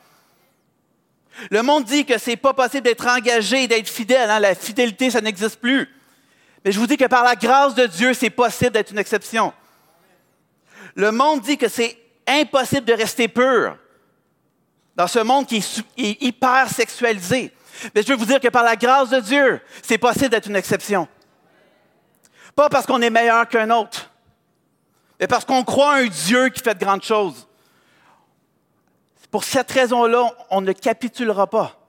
Le 1.52 1.62
monde 1.62 1.84
dit 1.84 2.06
que 2.06 2.18
c'est 2.18 2.38
pas 2.38 2.54
possible 2.54 2.84
d'être 2.84 3.06
engagé, 3.06 3.68
d'être 3.68 3.90
fidèle. 3.90 4.30
Hein. 4.30 4.40
La 4.40 4.56
fidélité, 4.56 5.12
ça 5.12 5.20
n'existe 5.20 5.60
plus. 5.60 5.94
Mais 6.64 6.72
je 6.72 6.80
vous 6.80 6.88
dis 6.88 6.96
que 6.96 7.04
par 7.04 7.26
la 7.26 7.36
grâce 7.36 7.76
de 7.76 7.86
Dieu, 7.86 8.14
c'est 8.14 8.30
possible 8.30 8.72
d'être 8.72 8.92
une 8.92 9.00
exception. 9.00 9.52
Le 10.96 11.12
monde 11.12 11.42
dit 11.42 11.58
que 11.58 11.68
c'est 11.68 11.98
impossible 12.26 12.86
de 12.86 12.94
rester 12.94 13.28
pur 13.28 13.76
dans 15.00 15.08
ce 15.08 15.20
monde 15.20 15.48
qui 15.48 15.64
est, 15.96 16.22
hyper 16.22 16.68
sexualisé. 16.70 17.54
Mais 17.96 18.04
je 18.04 18.10
veux 18.10 18.18
vous 18.18 18.26
dire 18.26 18.42
que 18.42 18.50
par 18.50 18.64
la 18.64 18.76
grâce 18.76 19.10
de 19.10 19.22
Dieu, 19.22 19.62
c'est 19.82 19.98
possible 19.98 20.28
d'être 20.28 20.48
une 20.48 20.58
exception. 20.58 21.08
Pas 22.54 22.68
parce 22.68 22.86
qu'on 22.86 23.02
est 23.02 23.10
meilleur 23.10 23.48
qu'un 23.48 23.70
autre, 23.70 24.12
mais 25.18 25.26
parce 25.26 25.46
qu'on 25.46 25.64
croit 25.64 25.94
en 25.94 26.04
un 26.04 26.08
Dieu 26.08 26.50
qui 26.50 26.62
fait 26.62 26.74
de 26.74 26.84
grandes 26.84 27.04
choses. 27.04 27.48
Pour 29.32 29.46
cette 29.46 29.72
raison-là, 29.72 30.34
on 30.50 30.60
ne 30.60 30.74
capitulera 30.74 31.48
pas 31.48 31.80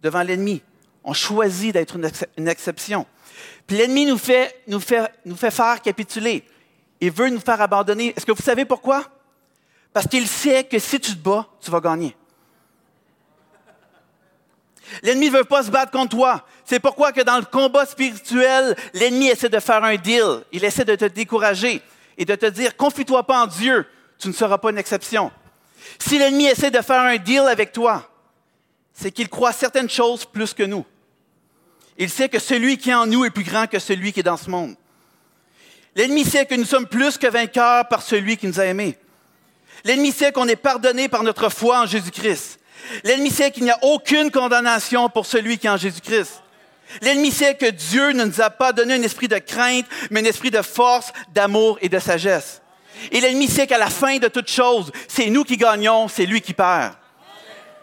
devant 0.00 0.22
l'ennemi. 0.22 0.62
On 1.04 1.12
choisit 1.12 1.74
d'être 1.74 1.96
une, 2.38 2.48
exception. 2.48 3.04
Puis 3.66 3.76
l'ennemi 3.76 4.06
nous 4.06 4.16
fait, 4.16 4.62
nous, 4.68 4.80
fait, 4.80 5.12
nous 5.26 5.36
fait 5.36 5.50
faire 5.50 5.82
capituler. 5.82 6.46
Il 6.98 7.10
veut 7.10 7.28
nous 7.28 7.40
faire 7.40 7.60
abandonner. 7.60 8.14
Est-ce 8.16 8.24
que 8.24 8.32
vous 8.32 8.42
savez 8.42 8.64
pourquoi? 8.64 9.04
Parce 9.92 10.06
qu'il 10.06 10.26
sait 10.26 10.64
que 10.64 10.78
si 10.78 11.00
tu 11.00 11.12
te 11.12 11.18
bats, 11.18 11.46
tu 11.60 11.70
vas 11.70 11.80
gagner. 11.80 12.16
L'ennemi 15.02 15.30
ne 15.30 15.38
veut 15.38 15.44
pas 15.44 15.62
se 15.62 15.70
battre 15.70 15.92
contre 15.92 16.16
toi. 16.16 16.44
C'est 16.64 16.80
pourquoi 16.80 17.12
que 17.12 17.20
dans 17.20 17.38
le 17.38 17.44
combat 17.44 17.86
spirituel, 17.86 18.76
l'ennemi 18.92 19.28
essaie 19.28 19.48
de 19.48 19.60
faire 19.60 19.82
un 19.82 19.96
deal. 19.96 20.42
Il 20.52 20.64
essaie 20.64 20.84
de 20.84 20.96
te 20.96 21.04
décourager 21.04 21.82
et 22.18 22.24
de 22.24 22.34
te 22.34 22.46
dire, 22.46 22.76
confie-toi 22.76 23.26
pas 23.26 23.42
en 23.42 23.46
Dieu, 23.46 23.86
tu 24.18 24.28
ne 24.28 24.32
seras 24.32 24.58
pas 24.58 24.70
une 24.70 24.78
exception. 24.78 25.30
Si 25.98 26.18
l'ennemi 26.18 26.46
essaie 26.46 26.70
de 26.70 26.80
faire 26.82 27.00
un 27.00 27.16
deal 27.16 27.40
avec 27.40 27.72
toi, 27.72 28.08
c'est 28.92 29.10
qu'il 29.10 29.28
croit 29.28 29.52
certaines 29.52 29.88
choses 29.88 30.24
plus 30.24 30.52
que 30.52 30.62
nous. 30.62 30.84
Il 31.96 32.10
sait 32.10 32.28
que 32.28 32.38
celui 32.38 32.78
qui 32.78 32.90
est 32.90 32.94
en 32.94 33.06
nous 33.06 33.24
est 33.24 33.30
plus 33.30 33.44
grand 33.44 33.66
que 33.66 33.78
celui 33.78 34.12
qui 34.12 34.20
est 34.20 34.24
dans 34.24 34.36
ce 34.36 34.50
monde. 34.50 34.74
L'ennemi 35.96 36.24
sait 36.24 36.46
que 36.46 36.54
nous 36.54 36.64
sommes 36.64 36.86
plus 36.86 37.18
que 37.18 37.26
vainqueurs 37.26 37.88
par 37.88 38.02
celui 38.02 38.36
qui 38.36 38.46
nous 38.46 38.60
a 38.60 38.64
aimés. 38.64 38.96
L'ennemi 39.84 40.12
sait 40.12 40.32
qu'on 40.32 40.48
est 40.48 40.56
pardonné 40.56 41.08
par 41.08 41.22
notre 41.22 41.48
foi 41.48 41.80
en 41.80 41.86
Jésus-Christ. 41.86 42.58
L'ennemi 43.04 43.30
sait 43.30 43.50
qu'il 43.50 43.64
n'y 43.64 43.70
a 43.70 43.78
aucune 43.82 44.30
condamnation 44.30 45.08
pour 45.08 45.26
celui 45.26 45.58
qui 45.58 45.66
est 45.66 45.70
en 45.70 45.76
Jésus-Christ. 45.76 46.42
L'ennemi 47.02 47.30
sait 47.30 47.54
que 47.54 47.70
Dieu 47.70 48.12
ne 48.12 48.24
nous 48.24 48.40
a 48.40 48.50
pas 48.50 48.72
donné 48.72 48.94
un 48.94 49.02
esprit 49.02 49.28
de 49.28 49.38
crainte, 49.38 49.86
mais 50.10 50.20
un 50.20 50.24
esprit 50.24 50.50
de 50.50 50.62
force, 50.62 51.12
d'amour 51.32 51.78
et 51.80 51.88
de 51.88 51.98
sagesse. 51.98 52.62
Et 53.12 53.20
l'ennemi 53.20 53.48
sait 53.48 53.66
qu'à 53.66 53.78
la 53.78 53.90
fin 53.90 54.18
de 54.18 54.28
toute 54.28 54.50
chose, 54.50 54.90
c'est 55.08 55.30
nous 55.30 55.44
qui 55.44 55.56
gagnons, 55.56 56.08
c'est 56.08 56.26
lui 56.26 56.40
qui 56.40 56.52
perd. 56.52 56.94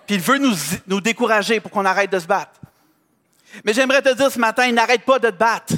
Puis 0.06 0.16
il 0.16 0.22
veut 0.22 0.38
nous, 0.38 0.56
nous 0.88 1.02
décourager 1.02 1.60
pour 1.60 1.72
qu'on 1.72 1.86
arrête 1.86 2.12
de 2.12 2.20
se 2.20 2.28
battre. 2.28 2.52
Mais 3.64 3.74
j'aimerais 3.74 4.02
te 4.02 4.14
dire 4.14 4.32
ce 4.32 4.40
matin, 4.40 4.72
n'arrête 4.72 5.04
pas 5.04 5.20
de 5.20 5.30
te 5.30 5.36
battre. 5.36 5.74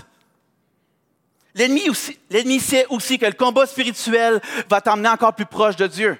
L'ennemi, 1.55 2.59
sait 2.59 2.85
aussi 2.89 3.17
que 3.17 3.25
le 3.25 3.33
combat 3.33 3.65
spirituel 3.65 4.39
va 4.69 4.81
t'emmener 4.81 5.09
encore 5.09 5.33
plus 5.33 5.45
proche 5.45 5.75
de 5.75 5.87
Dieu. 5.87 6.17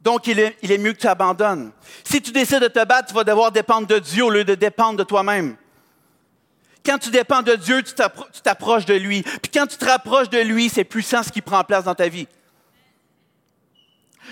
Donc, 0.00 0.26
il 0.26 0.38
est, 0.38 0.58
il 0.62 0.72
est 0.72 0.78
mieux 0.78 0.92
que 0.92 0.98
tu 0.98 1.06
abandonnes. 1.06 1.72
Si 2.04 2.20
tu 2.20 2.32
décides 2.32 2.60
de 2.60 2.68
te 2.68 2.84
battre, 2.84 3.08
tu 3.08 3.14
vas 3.14 3.24
devoir 3.24 3.52
dépendre 3.52 3.86
de 3.86 3.98
Dieu 3.98 4.24
au 4.24 4.30
lieu 4.30 4.44
de 4.44 4.54
dépendre 4.54 4.98
de 4.98 5.04
toi-même. 5.04 5.56
Quand 6.84 6.98
tu 6.98 7.10
dépends 7.10 7.42
de 7.42 7.54
Dieu, 7.54 7.82
tu 7.82 7.92
t'approches 8.42 8.84
de 8.84 8.94
lui. 8.94 9.22
Puis 9.22 9.52
quand 9.54 9.66
tu 9.66 9.76
te 9.76 9.84
rapproches 9.84 10.28
de 10.28 10.38
lui, 10.38 10.68
c'est 10.68 10.84
puissant 10.84 11.22
ce 11.22 11.30
qui 11.30 11.40
prend 11.40 11.62
place 11.62 11.84
dans 11.84 11.94
ta 11.94 12.08
vie. 12.08 12.26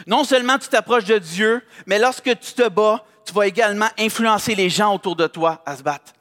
Non 0.07 0.25
seulement 0.25 0.59
tu 0.59 0.69
t'approches 0.69 1.05
de 1.05 1.19
Dieu, 1.19 1.63
mais 1.87 1.99
lorsque 1.99 2.39
tu 2.41 2.53
te 2.55 2.69
bats, 2.69 3.05
tu 3.25 3.33
vas 3.33 3.47
également 3.47 3.89
influencer 3.99 4.57
les 4.57 4.69
gens 4.69 4.95
autour 4.95 5.15
de 5.15 5.29
toi 5.29 5.63
à 5.65 5.77
se 5.77 5.83
battre. 5.83 6.13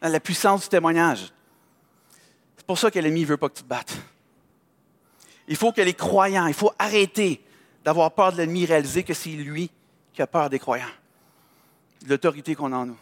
La 0.00 0.20
puissance 0.20 0.62
du 0.62 0.68
témoignage. 0.68 1.33
C'est 2.64 2.68
pour 2.68 2.78
ça 2.78 2.90
que 2.90 2.98
l'ennemi 2.98 3.20
ne 3.20 3.26
veut 3.26 3.36
pas 3.36 3.50
que 3.50 3.58
tu 3.58 3.62
te 3.62 3.68
battes. 3.68 3.94
Il 5.48 5.56
faut 5.56 5.70
que 5.70 5.82
les 5.82 5.92
croyants, 5.92 6.46
il 6.46 6.54
faut 6.54 6.72
arrêter 6.78 7.44
d'avoir 7.84 8.10
peur 8.12 8.32
de 8.32 8.38
l'ennemi, 8.38 8.64
réaliser 8.64 9.02
que 9.02 9.12
c'est 9.12 9.28
lui 9.28 9.70
qui 10.14 10.22
a 10.22 10.26
peur 10.26 10.48
des 10.48 10.58
croyants, 10.58 10.88
l'autorité 12.06 12.54
qu'on 12.54 12.72
a 12.72 12.76
en 12.76 12.86
nous. 12.86 12.96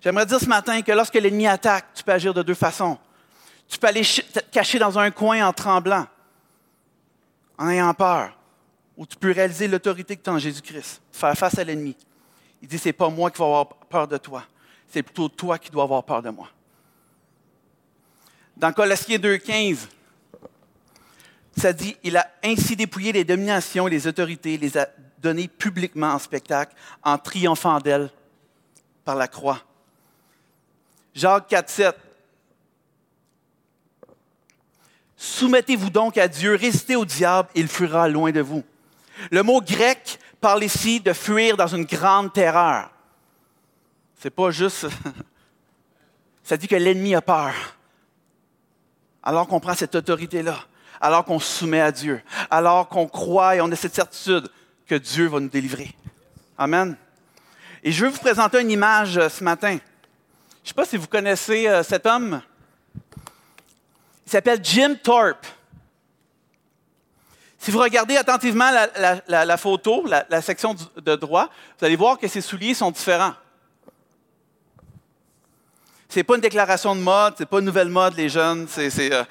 J'aimerais 0.00 0.26
dire 0.26 0.40
ce 0.40 0.46
matin 0.46 0.82
que 0.82 0.90
lorsque 0.90 1.14
l'ennemi 1.14 1.46
attaque, 1.46 1.94
tu 1.94 2.02
peux 2.02 2.10
agir 2.10 2.34
de 2.34 2.42
deux 2.42 2.54
façons. 2.54 2.98
Tu 3.68 3.78
peux 3.78 3.86
aller 3.86 4.02
te 4.02 4.40
cacher 4.50 4.80
dans 4.80 4.98
un 4.98 5.12
coin 5.12 5.46
en 5.46 5.52
tremblant, 5.52 6.08
en 7.56 7.68
ayant 7.68 7.94
peur, 7.94 8.36
ou 8.96 9.06
tu 9.06 9.16
peux 9.16 9.30
réaliser 9.30 9.68
l'autorité 9.68 10.16
que 10.16 10.24
tu 10.24 10.30
as 10.30 10.32
en 10.32 10.38
Jésus-Christ, 10.38 11.02
faire 11.12 11.38
face 11.38 11.56
à 11.56 11.62
l'ennemi. 11.62 11.96
Il 12.60 12.66
dit, 12.66 12.78
c'est 12.78 12.92
pas 12.92 13.10
moi 13.10 13.30
qui 13.30 13.38
vais 13.38 13.44
avoir 13.44 13.68
peur 13.68 14.08
de 14.08 14.16
toi, 14.16 14.42
c'est 14.88 15.04
plutôt 15.04 15.28
toi 15.28 15.56
qui 15.56 15.70
dois 15.70 15.84
avoir 15.84 16.02
peur 16.02 16.20
de 16.20 16.30
moi. 16.30 16.48
Dans 18.58 18.72
Colossiens 18.72 19.18
2.15, 19.18 19.86
ça 21.56 21.72
dit, 21.72 21.96
il 22.02 22.16
a 22.16 22.28
ainsi 22.42 22.74
dépouillé 22.74 23.12
les 23.12 23.24
dominations 23.24 23.86
et 23.86 23.90
les 23.90 24.08
autorités, 24.08 24.58
les 24.58 24.76
a 24.76 24.88
données 25.18 25.46
publiquement 25.46 26.08
en 26.08 26.18
spectacle, 26.18 26.74
en 27.04 27.18
triomphant 27.18 27.78
d'elles 27.78 28.10
par 29.04 29.14
la 29.14 29.28
croix. 29.28 29.62
Jacques 31.14 31.48
4, 31.48 31.70
7. 31.70 31.96
Soumettez-vous 35.16 35.90
donc 35.90 36.18
à 36.18 36.26
Dieu, 36.26 36.56
résistez 36.56 36.96
au 36.96 37.04
diable, 37.04 37.48
il 37.54 37.68
fuira 37.68 38.08
loin 38.08 38.32
de 38.32 38.40
vous. 38.40 38.64
Le 39.30 39.42
mot 39.44 39.60
grec 39.60 40.18
parle 40.40 40.64
ici 40.64 41.00
de 41.00 41.12
fuir 41.12 41.56
dans 41.56 41.66
une 41.68 41.84
grande 41.84 42.32
terreur. 42.32 42.90
C'est 44.20 44.30
pas 44.30 44.50
juste. 44.50 44.86
Ça 46.42 46.56
dit 46.56 46.66
que 46.66 46.76
l'ennemi 46.76 47.14
a 47.14 47.22
peur. 47.22 47.77
Alors 49.22 49.46
qu'on 49.46 49.60
prend 49.60 49.74
cette 49.74 49.94
autorité-là, 49.94 50.56
alors 51.00 51.24
qu'on 51.24 51.38
se 51.38 51.58
soumet 51.58 51.80
à 51.80 51.92
Dieu, 51.92 52.22
alors 52.50 52.88
qu'on 52.88 53.06
croit 53.06 53.56
et 53.56 53.60
on 53.60 53.70
a 53.70 53.76
cette 53.76 53.94
certitude 53.94 54.48
que 54.86 54.94
Dieu 54.94 55.26
va 55.26 55.40
nous 55.40 55.48
délivrer. 55.48 55.94
Amen. 56.56 56.96
Et 57.82 57.92
je 57.92 58.04
vais 58.04 58.10
vous 58.10 58.18
présenter 58.18 58.60
une 58.60 58.70
image 58.70 59.16
euh, 59.18 59.28
ce 59.28 59.44
matin. 59.44 59.70
Je 59.70 59.74
ne 59.74 60.68
sais 60.68 60.74
pas 60.74 60.84
si 60.84 60.96
vous 60.96 61.06
connaissez 61.06 61.68
euh, 61.68 61.82
cet 61.82 62.06
homme. 62.06 62.42
Il 64.26 64.30
s'appelle 64.30 64.60
Jim 64.62 64.96
Thorpe. 65.02 65.46
Si 67.58 67.70
vous 67.70 67.78
regardez 67.78 68.16
attentivement 68.16 68.70
la, 68.70 69.56
photo, 69.56 70.06
la, 70.06 70.42
section 70.42 70.76
de 70.96 71.16
droit, 71.16 71.50
vous 71.78 71.86
allez 71.86 71.96
voir 71.96 72.18
que 72.18 72.28
ses 72.28 72.40
souliers 72.40 72.74
sont 72.74 72.90
différents. 72.90 73.34
Ce 76.08 76.18
n'est 76.18 76.24
pas 76.24 76.36
une 76.36 76.40
déclaration 76.40 76.94
de 76.94 77.00
mode, 77.00 77.34
ce 77.36 77.42
n'est 77.42 77.46
pas 77.46 77.58
une 77.58 77.66
nouvelle 77.66 77.90
mode, 77.90 78.16
les 78.16 78.28
jeunes. 78.28 78.66
C'est, 78.68 79.12
euh, 79.12 79.24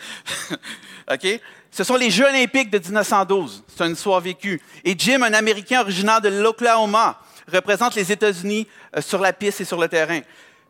OK? 1.12 1.42
Ce 1.72 1.84
sont 1.84 1.96
les 1.96 2.12
Jeux 2.12 2.26
olympiques 2.26 2.70
de 2.70 2.78
1912. 2.78 3.64
C'est 3.68 3.86
une 3.86 3.94
histoire 3.94 4.22
vécue. 4.22 4.62
Et 4.84 4.96
Jim, 4.98 5.22
un 5.24 5.34
Américain 5.34 5.82
originaire 5.82 6.22
de 6.22 6.30
l'Oklahoma, 6.30 7.20
représente 7.52 7.96
les 7.96 8.12
États-Unis 8.12 8.68
euh, 8.96 9.02
sur 9.02 9.20
la 9.20 9.34
piste 9.34 9.62
et 9.62 9.66
sur 9.66 9.80
le 9.80 9.88
terrain. 9.88 10.22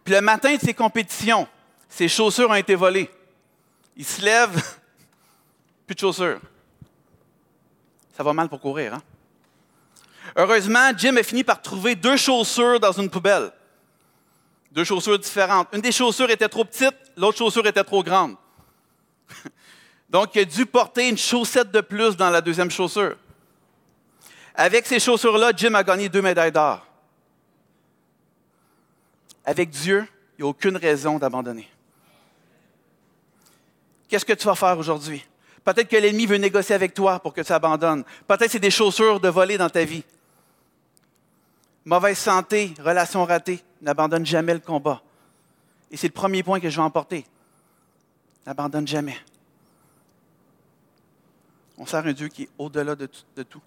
Puis 0.03 0.13
le 0.13 0.21
matin 0.21 0.55
de 0.55 0.59
ses 0.59 0.73
compétitions, 0.73 1.47
ses 1.89 2.07
chaussures 2.07 2.49
ont 2.49 2.55
été 2.55 2.75
volées. 2.75 3.09
Il 3.97 4.05
se 4.05 4.21
lève, 4.21 4.51
plus 5.85 5.95
de 5.95 5.99
chaussures. 5.99 6.39
Ça 8.15 8.23
va 8.23 8.33
mal 8.33 8.47
pour 8.47 8.61
courir, 8.61 8.93
hein? 8.93 9.01
Heureusement, 10.35 10.91
Jim 10.95 11.15
a 11.17 11.23
fini 11.23 11.43
par 11.43 11.61
trouver 11.61 11.95
deux 11.95 12.17
chaussures 12.17 12.79
dans 12.79 12.91
une 12.91 13.09
poubelle. 13.09 13.51
Deux 14.77 14.83
chaussures 14.83 15.17
différentes. 15.17 15.69
Une 15.73 15.81
des 15.81 15.91
chaussures 15.91 16.29
était 16.29 16.47
trop 16.47 16.63
petite, 16.63 16.93
l'autre 17.15 17.39
chaussure 17.39 17.65
était 17.65 17.83
trop 17.83 18.03
grande. 18.03 18.35
Donc, 20.07 20.35
il 20.35 20.41
a 20.41 20.45
dû 20.45 20.67
porter 20.67 21.09
une 21.09 21.17
chaussette 21.17 21.71
de 21.71 21.81
plus 21.81 22.15
dans 22.15 22.29
la 22.29 22.41
deuxième 22.41 22.69
chaussure. 22.69 23.15
Avec 24.53 24.85
ces 24.85 24.99
chaussures-là, 24.99 25.51
Jim 25.57 25.73
a 25.73 25.83
gagné 25.83 26.09
deux 26.09 26.21
médailles 26.21 26.51
d'or. 26.51 26.85
Avec 29.43 29.71
Dieu, 29.71 30.05
il 30.37 30.43
n'y 30.43 30.47
a 30.47 30.51
aucune 30.51 30.77
raison 30.77 31.17
d'abandonner. 31.17 31.67
Qu'est-ce 34.07 34.25
que 34.25 34.33
tu 34.33 34.45
vas 34.45 34.53
faire 34.53 34.77
aujourd'hui? 34.77 35.25
Peut-être 35.65 35.89
que 35.89 35.97
l'ennemi 35.97 36.27
veut 36.27 36.37
négocier 36.37 36.75
avec 36.75 36.93
toi 36.93 37.19
pour 37.19 37.33
que 37.33 37.41
tu 37.41 37.51
abandonnes. 37.51 38.03
Peut-être 38.27 38.45
que 38.45 38.51
c'est 38.51 38.59
des 38.59 38.69
chaussures 38.69 39.19
de 39.19 39.29
voler 39.29 39.57
dans 39.57 39.71
ta 39.71 39.83
vie. 39.83 40.03
Mauvaise 41.87 42.17
santé, 42.17 42.73
relation 42.83 43.23
ratée, 43.23 43.63
n'abandonne 43.81 44.25
jamais 44.25 44.53
le 44.53 44.59
combat. 44.59 45.01
Et 45.89 45.95
c'est 45.95 46.07
le 46.07 46.13
premier 46.13 46.43
point 46.43 46.59
que 46.59 46.69
je 46.69 46.75
vais 46.75 46.81
emporter. 46.81 47.25
N'abandonne 48.45 48.85
jamais. 48.85 49.17
On 51.77 51.85
sert 51.85 52.05
un 52.05 52.11
Dieu 52.11 52.27
qui 52.27 52.43
est 52.43 52.49
au-delà 52.57 52.93
de, 52.93 53.05
tout. 53.43 53.61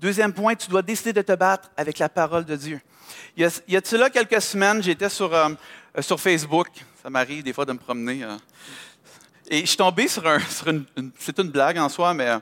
Deuxième 0.00 0.32
point, 0.32 0.56
tu 0.56 0.68
dois 0.68 0.82
décider 0.82 1.12
de 1.12 1.22
te 1.22 1.36
battre 1.36 1.70
avec 1.76 2.00
la 2.00 2.08
parole 2.08 2.44
de 2.44 2.56
Dieu. 2.56 2.80
Il 3.36 3.44
y 3.44 3.46
a, 3.46 3.60
il 3.68 4.10
quelques 4.10 4.42
semaines, 4.42 4.82
j'étais 4.82 5.08
sur, 5.08 5.32
euh, 5.32 5.50
sur 6.00 6.18
Facebook. 6.18 6.66
Ça 7.00 7.10
m'arrive 7.10 7.44
des 7.44 7.52
fois 7.52 7.64
de 7.64 7.74
me 7.74 7.78
promener. 7.78 8.24
Euh. 8.24 8.36
et 9.48 9.60
je 9.60 9.66
suis 9.66 9.76
tombé 9.76 10.08
sur, 10.08 10.26
un, 10.26 10.40
une, 10.66 11.12
c'est 11.16 11.38
une 11.38 11.50
blague 11.50 11.78
en 11.78 11.88
soi, 11.88 12.12
mais 12.12 12.26
euh, 12.26 12.40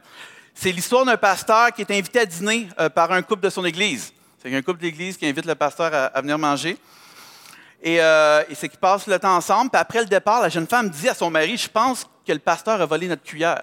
c'est 0.54 0.72
l'histoire 0.72 1.04
d'un 1.04 1.18
pasteur 1.18 1.74
qui 1.74 1.82
est 1.82 1.90
invité 1.90 2.20
à 2.20 2.24
dîner 2.24 2.70
par 2.94 3.12
un 3.12 3.20
couple 3.20 3.42
de 3.42 3.50
son 3.50 3.66
église. 3.66 4.13
C'est 4.44 4.54
un 4.54 4.60
couple 4.60 4.80
d'église 4.80 5.16
qui 5.16 5.26
invite 5.26 5.46
le 5.46 5.54
pasteur 5.54 5.90
à, 5.94 6.20
venir 6.20 6.38
manger. 6.38 6.76
Et, 7.82 7.96
c'est 8.54 8.68
qu'ils 8.68 8.78
passent 8.78 9.06
le 9.06 9.18
temps 9.18 9.36
ensemble. 9.36 9.70
Puis 9.70 9.80
après 9.80 10.00
le 10.00 10.06
départ, 10.06 10.42
la 10.42 10.50
jeune 10.50 10.66
femme 10.66 10.90
dit 10.90 11.08
à 11.08 11.14
son 11.14 11.30
mari, 11.30 11.56
je 11.56 11.68
pense 11.68 12.06
que 12.26 12.32
le 12.32 12.38
pasteur 12.40 12.78
a 12.78 12.84
volé 12.84 13.08
notre 13.08 13.22
cuillère. 13.22 13.62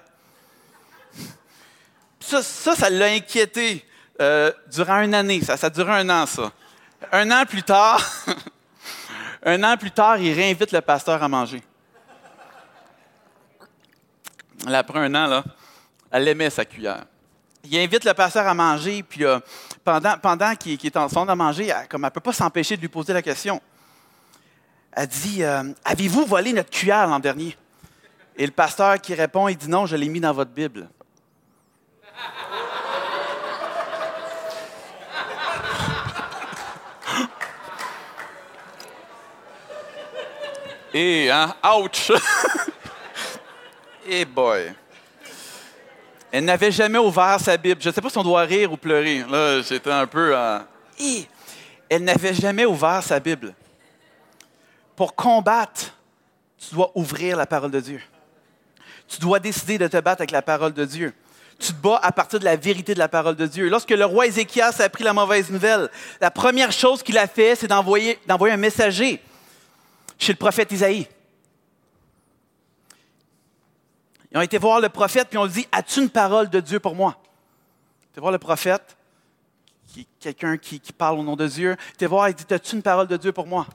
Ça, 2.20 2.42
ça, 2.42 2.90
l'a 2.90 3.08
inquiété 3.08 3.86
euh, 4.20 4.52
durant 4.72 5.02
une 5.02 5.14
année. 5.14 5.42
Ça, 5.42 5.56
ça 5.56 5.68
a 5.68 5.70
duré 5.70 5.92
un 5.92 6.10
an, 6.10 6.26
ça. 6.26 6.52
Un 7.12 7.30
an 7.30 7.46
plus 7.46 7.64
tard, 7.64 8.02
un 9.46 9.64
an 9.64 9.78
plus 9.78 9.92
tard, 9.92 10.18
il 10.18 10.34
réinvite 10.34 10.72
le 10.72 10.82
pasteur 10.82 11.22
à 11.22 11.28
manger. 11.28 11.62
après 14.66 15.00
un 15.00 15.14
an, 15.14 15.28
là, 15.28 15.44
elle 16.10 16.28
aimait 16.28 16.50
sa 16.50 16.66
cuillère. 16.66 17.06
Il 17.66 17.78
invite 17.78 18.04
le 18.04 18.14
pasteur 18.16 18.48
à 18.48 18.54
manger, 18.56 19.04
puis 19.04 19.26
euh, 19.26 19.40
pendant, 19.84 20.18
pendant 20.18 20.56
qu'il 20.56 20.86
est 20.86 20.98
en 20.98 21.08
train 21.08 21.26
de 21.26 21.34
manger, 21.34 21.68
elle 21.68 22.00
ne 22.00 22.10
peut 22.10 22.20
pas 22.20 22.34
s'empêcher 22.34 22.76
de 22.76 22.82
lui 22.82 22.88
poser 22.88 23.14
la 23.14 23.22
question. 23.22 23.62
Elle 24.92 25.08
dit 25.08 25.44
euh, 25.44 25.64
Avez-vous 25.86 26.26
volé 26.26 26.54
notre 26.54 26.70
cuillère 26.70 27.08
l'an 27.08 27.20
dernier? 27.20 27.58
Et 28.36 28.46
le 28.46 28.52
pasteur 28.52 29.00
qui 29.00 29.14
répond 29.14 29.48
Il 29.48 29.58
dit 29.58 29.70
Non, 29.70 29.86
je 29.86 29.96
l'ai 29.96 30.10
mis 30.10 30.20
dans 30.20 30.34
votre 30.34 30.52
Bible. 30.52 30.90
Et, 40.94 41.32
hein, 41.32 41.56
ouch! 41.64 42.12
Et 44.06 44.26
boy! 44.26 44.74
Elle 46.32 46.46
n'avait 46.46 46.72
jamais 46.72 46.98
ouvert 46.98 47.40
sa 47.40 47.58
Bible. 47.58 47.82
Je 47.82 47.90
ne 47.90 47.94
sais 47.94 48.02
pas 48.02 48.10
si 48.10 48.18
on 48.18 48.24
doit 48.24 48.44
rire 48.44 48.72
ou 48.72 48.78
pleurer. 48.78 49.26
Là, 49.30 49.62
j'étais 49.62 49.92
un 49.92 50.08
peu. 50.08 50.36
Et 51.00 51.26
elle 51.90 52.04
n'avait 52.04 52.34
jamais 52.34 52.66
ouvert 52.66 53.04
sa 53.04 53.20
Bible. 53.20 53.54
Pour 54.96 55.14
combattre, 55.14 55.94
tu 56.58 56.74
dois 56.74 56.92
ouvrir 56.96 57.36
la 57.36 57.46
parole 57.46 57.72
de 57.72 57.80
Dieu. 57.80 58.02
Tu 59.08 59.20
dois 59.20 59.40
décider 59.40 59.78
de 59.78 59.88
te 59.88 59.98
battre 59.98 60.22
avec 60.22 60.32
la 60.32 60.42
parole 60.42 60.74
de 60.74 60.86
Dieu. 60.86 61.14
Tu 61.60 61.74
te 61.74 61.82
bats 61.82 62.00
à 62.02 62.12
partir 62.14 62.40
de 62.40 62.46
la 62.46 62.56
vérité 62.56 62.94
de 62.94 63.00
la 63.00 63.10
parole 63.10 63.36
de 63.36 63.46
Dieu. 63.46 63.68
Lorsque 63.68 63.90
le 63.90 64.06
roi 64.06 64.28
Ézéchias 64.28 64.76
a 64.80 64.84
appris 64.84 65.04
la 65.04 65.14
mauvaise 65.14 65.50
nouvelle, 65.50 65.90
la 66.22 66.32
première 66.32 66.72
chose 66.72 67.04
qu'il 67.04 67.18
a 67.18 67.28
fait, 67.28 67.56
c'est 67.56 67.68
d'envoyer, 67.68 68.18
d'envoyer 68.26 68.54
un 68.54 68.58
messager 68.58 69.22
chez 70.18 70.32
le 70.32 70.38
prophète 70.38 70.72
Isaïe. 70.72 71.08
Ils 74.32 74.38
ont 74.38 74.42
été 74.42 74.58
voir 74.58 74.80
le 74.80 74.90
prophète, 74.90 75.28
puis 75.30 75.38
on 75.38 75.48
dit 75.48 75.68
As-tu 75.72 76.02
une 76.02 76.10
parole 76.10 76.50
de 76.50 76.60
Dieu 76.60 76.80
pour 76.80 76.96
moi? 76.96 77.18
Tu 78.14 78.20
voir 78.20 78.32
le 78.32 78.40
prophète, 78.40 78.98
qui, 79.88 80.08
quelqu'un 80.20 80.58
qui, 80.58 80.80
parle 80.98 81.20
au 81.20 81.24
nom 81.24 81.36
de 81.36 81.48
Dieu. 81.48 81.76
Tu 81.98 82.06
voir, 82.06 82.30
il 82.30 82.36
dit 82.36 82.46
As-tu 82.54 82.76
une 82.76 82.82
parole 82.82 83.08
de 83.08 83.18
Dieu 83.18 83.32
pour 83.32 83.48
moi? 83.48 83.68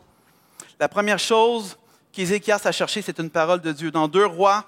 La 0.80 0.88
première 0.88 1.18
chose 1.18 1.76
qu'Ézéchias 2.12 2.60
a 2.64 2.72
cherché, 2.72 3.02
c'est 3.02 3.18
une 3.18 3.30
parole 3.30 3.60
de 3.60 3.72
Dieu. 3.72 3.90
Dans 3.90 4.08
2 4.08 4.26
Rois 4.26 4.64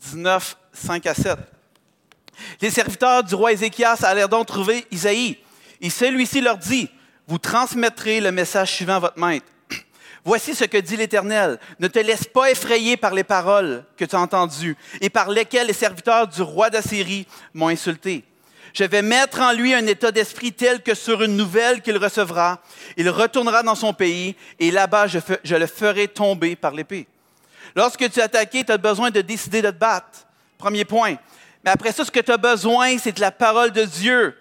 19, 0.00 0.56
5 0.72 1.06
à 1.06 1.14
7. 1.14 1.38
Les 2.60 2.70
serviteurs 2.70 3.22
du 3.22 3.34
roi 3.34 3.52
Ézéchias 3.52 3.98
allèrent 4.02 4.28
donc 4.28 4.46
trouver 4.46 4.86
Isaïe. 4.90 5.38
Et 5.80 5.90
celui-ci 5.90 6.40
leur 6.40 6.58
dit 6.58 6.88
Vous 7.26 7.38
transmettrez 7.38 8.20
le 8.20 8.32
message 8.32 8.72
suivant 8.72 8.98
votre 8.98 9.18
maître. 9.18 9.46
Voici 10.24 10.54
ce 10.54 10.64
que 10.64 10.78
dit 10.78 10.96
l'Éternel. 10.96 11.58
Ne 11.80 11.88
te 11.88 11.98
laisse 11.98 12.24
pas 12.24 12.50
effrayer 12.50 12.96
par 12.96 13.12
les 13.12 13.24
paroles 13.24 13.84
que 13.96 14.04
tu 14.04 14.14
as 14.14 14.20
entendues 14.20 14.76
et 15.00 15.10
par 15.10 15.30
lesquelles 15.30 15.66
les 15.66 15.72
serviteurs 15.72 16.28
du 16.28 16.42
roi 16.42 16.70
d'Assyrie 16.70 17.26
m'ont 17.54 17.68
insulté. 17.68 18.24
Je 18.72 18.84
vais 18.84 19.02
mettre 19.02 19.40
en 19.40 19.52
lui 19.52 19.74
un 19.74 19.86
état 19.86 20.12
d'esprit 20.12 20.52
tel 20.52 20.82
que 20.82 20.94
sur 20.94 21.22
une 21.22 21.36
nouvelle 21.36 21.82
qu'il 21.82 21.96
recevra, 21.98 22.62
il 22.96 23.10
retournera 23.10 23.62
dans 23.62 23.74
son 23.74 23.92
pays 23.92 24.34
et 24.58 24.70
là-bas 24.70 25.08
je, 25.08 25.54
le 25.54 25.66
ferai 25.66 26.08
tomber 26.08 26.56
par 26.56 26.72
l'épée. 26.72 27.06
Lorsque 27.74 28.08
tu 28.10 28.20
es 28.20 28.22
attaqué, 28.22 28.64
tu 28.64 28.72
as 28.72 28.78
besoin 28.78 29.10
de 29.10 29.20
décider 29.20 29.60
de 29.60 29.70
te 29.70 29.76
battre. 29.76 30.26
Premier 30.56 30.84
point. 30.84 31.16
Mais 31.64 31.70
après 31.70 31.92
ça, 31.92 32.04
ce 32.04 32.10
que 32.10 32.20
tu 32.20 32.30
as 32.30 32.36
besoin, 32.36 32.96
c'est 32.96 33.12
de 33.12 33.20
la 33.20 33.30
parole 33.30 33.72
de 33.72 33.84
Dieu. 33.84 34.36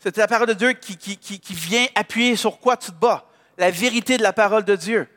C'est 0.00 0.16
la 0.16 0.26
parole 0.26 0.48
de 0.48 0.54
Dieu 0.54 0.72
qui, 0.72 0.96
qui 0.96 1.54
vient 1.54 1.86
appuyer 1.94 2.34
sur 2.34 2.58
quoi 2.58 2.76
tu 2.76 2.90
te 2.90 2.96
bats 2.96 3.28
la 3.62 3.70
vérité 3.70 4.16
de 4.16 4.24
la 4.24 4.32
parole 4.32 4.64
de 4.64 4.74
Dieu. 4.74 5.08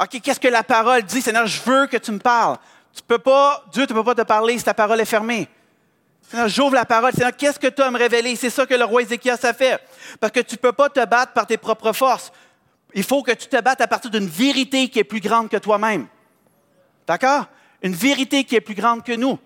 OK, 0.00 0.18
qu'est-ce 0.22 0.40
que 0.40 0.48
la 0.48 0.62
parole 0.62 1.02
dit? 1.02 1.20
Seigneur, 1.20 1.46
je 1.46 1.60
veux 1.60 1.86
que 1.88 1.98
tu 1.98 2.10
me 2.10 2.18
parles. 2.18 2.56
Tu 2.94 3.02
peux 3.02 3.18
pas, 3.18 3.62
Dieu 3.70 3.82
ne 3.82 3.86
peut 3.86 4.02
pas 4.02 4.14
te 4.14 4.22
parler 4.22 4.56
si 4.56 4.64
ta 4.64 4.72
parole 4.72 4.98
est 4.98 5.04
fermée. 5.04 5.46
Seigneur, 6.22 6.48
j'ouvre 6.48 6.74
la 6.74 6.86
parole. 6.86 7.12
Seigneur, 7.12 7.36
qu'est-ce 7.36 7.58
que 7.58 7.66
tu 7.66 7.82
as 7.82 7.88
à 7.88 7.90
me 7.90 7.98
révéler? 7.98 8.34
C'est 8.34 8.48
ça 8.48 8.64
que 8.64 8.72
le 8.72 8.84
roi 8.84 9.02
Ézéchias 9.02 9.38
a 9.42 9.52
fait. 9.52 9.78
Parce 10.18 10.32
que 10.32 10.40
tu 10.40 10.54
ne 10.54 10.58
peux 10.58 10.72
pas 10.72 10.88
te 10.88 11.04
battre 11.04 11.34
par 11.34 11.46
tes 11.46 11.58
propres 11.58 11.92
forces. 11.92 12.32
Il 12.94 13.04
faut 13.04 13.22
que 13.22 13.32
tu 13.32 13.46
te 13.46 13.60
battes 13.60 13.82
à 13.82 13.86
partir 13.86 14.10
d'une 14.10 14.26
vérité 14.26 14.88
qui 14.88 14.98
est 14.98 15.04
plus 15.04 15.20
grande 15.20 15.50
que 15.50 15.58
toi-même. 15.58 16.06
D'accord? 17.06 17.44
Une 17.82 17.94
vérité 17.94 18.44
qui 18.44 18.56
est 18.56 18.62
plus 18.62 18.74
grande 18.74 19.04
que 19.04 19.12
nous. 19.12 19.38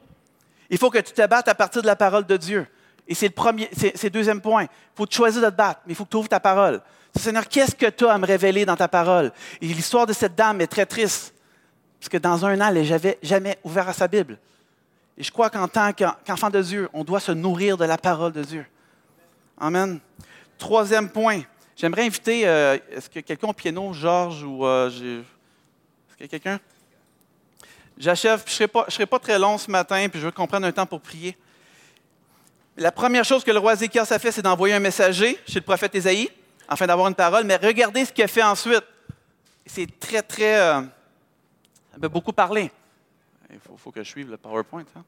Il 0.70 0.78
faut 0.78 0.90
que 0.90 0.98
tu 0.98 1.12
te 1.12 1.26
battes 1.26 1.48
à 1.48 1.56
partir 1.56 1.82
de 1.82 1.88
la 1.88 1.96
parole 1.96 2.26
de 2.26 2.36
Dieu. 2.36 2.64
Et 3.08 3.14
c'est 3.16 3.26
le 3.26 3.34
premier, 3.34 3.68
c'est 3.72 4.04
le 4.04 4.10
deuxième 4.10 4.40
point. 4.40 4.62
Il 4.62 4.96
faut 4.96 5.06
te 5.06 5.14
choisir 5.14 5.42
de 5.42 5.50
te 5.50 5.54
battre, 5.54 5.80
mais 5.84 5.94
il 5.94 5.96
faut 5.96 6.04
que 6.04 6.10
tu 6.10 6.16
ouvres 6.16 6.28
ta 6.28 6.38
parole. 6.38 6.80
Seigneur, 7.16 7.48
qu'est-ce 7.48 7.74
que 7.74 7.86
tu 7.86 8.06
as 8.06 8.12
à 8.12 8.18
me 8.18 8.26
révéler 8.26 8.66
dans 8.66 8.76
ta 8.76 8.88
parole? 8.88 9.32
Et 9.60 9.66
l'histoire 9.66 10.06
de 10.06 10.12
cette 10.12 10.34
dame 10.34 10.60
est 10.60 10.66
très 10.66 10.84
triste, 10.84 11.34
parce 11.98 12.08
que 12.08 12.18
dans 12.18 12.44
un 12.44 12.60
an, 12.60 12.74
elle 12.74 12.88
n'avait 12.88 13.18
jamais 13.22 13.58
ouvert 13.64 13.88
à 13.88 13.92
sa 13.92 14.08
Bible. 14.08 14.38
Et 15.16 15.22
je 15.22 15.30
crois 15.30 15.48
qu'en 15.48 15.68
tant 15.68 15.92
qu'enfant 15.92 16.50
de 16.50 16.60
Dieu, 16.60 16.88
on 16.92 17.04
doit 17.04 17.20
se 17.20 17.32
nourrir 17.32 17.76
de 17.76 17.84
la 17.84 17.96
parole 17.96 18.32
de 18.32 18.42
Dieu. 18.42 18.66
Amen. 19.58 20.00
Troisième 20.58 21.08
point, 21.08 21.42
j'aimerais 21.76 22.04
inviter, 22.04 22.46
euh, 22.46 22.76
est-ce 22.90 23.08
que 23.08 23.20
quelqu'un 23.20 23.48
au 23.48 23.52
piano, 23.52 23.92
Georges 23.92 24.42
ou... 24.42 24.66
Euh, 24.66 24.88
est-ce 24.90 26.16
qu'il 26.16 26.22
y 26.22 26.24
a 26.24 26.28
quelqu'un? 26.28 26.60
J'achève, 27.96 28.40
je 28.44 28.50
ne 28.50 28.54
serai, 28.54 28.68
pas, 28.68 28.86
serai 28.88 29.06
pas 29.06 29.20
très 29.20 29.38
long 29.38 29.56
ce 29.56 29.70
matin, 29.70 30.08
puis 30.10 30.20
je 30.20 30.26
veux 30.26 30.32
qu'on 30.32 30.48
prenne 30.48 30.64
un 30.64 30.72
temps 30.72 30.86
pour 30.86 31.00
prier. 31.00 31.36
La 32.76 32.90
première 32.90 33.24
chose 33.24 33.44
que 33.44 33.52
le 33.52 33.60
roi 33.60 33.74
Ézéchias 33.74 34.08
a 34.10 34.18
fait, 34.18 34.32
c'est 34.32 34.42
d'envoyer 34.42 34.74
un 34.74 34.80
messager 34.80 35.38
chez 35.46 35.60
le 35.60 35.64
prophète 35.64 35.94
Ésaïe 35.94 36.28
afin 36.68 36.86
d'avoir 36.86 37.08
une 37.08 37.14
parole, 37.14 37.44
mais 37.44 37.56
regardez 37.56 38.04
ce 38.04 38.12
qu'il 38.12 38.24
a 38.24 38.28
fait 38.28 38.42
ensuite. 38.42 38.84
C'est 39.66 39.98
très, 39.98 40.22
très... 40.22 40.60
Euh, 40.60 40.80
ça 41.92 41.98
m'a 41.98 42.08
beaucoup 42.08 42.32
parlé. 42.32 42.70
Il 43.50 43.58
faut, 43.78 43.92
que 43.92 44.02
je 44.02 44.08
suive 44.08 44.30
le 44.30 44.36
PowerPoint. 44.36 44.84
Hein. 44.96 45.04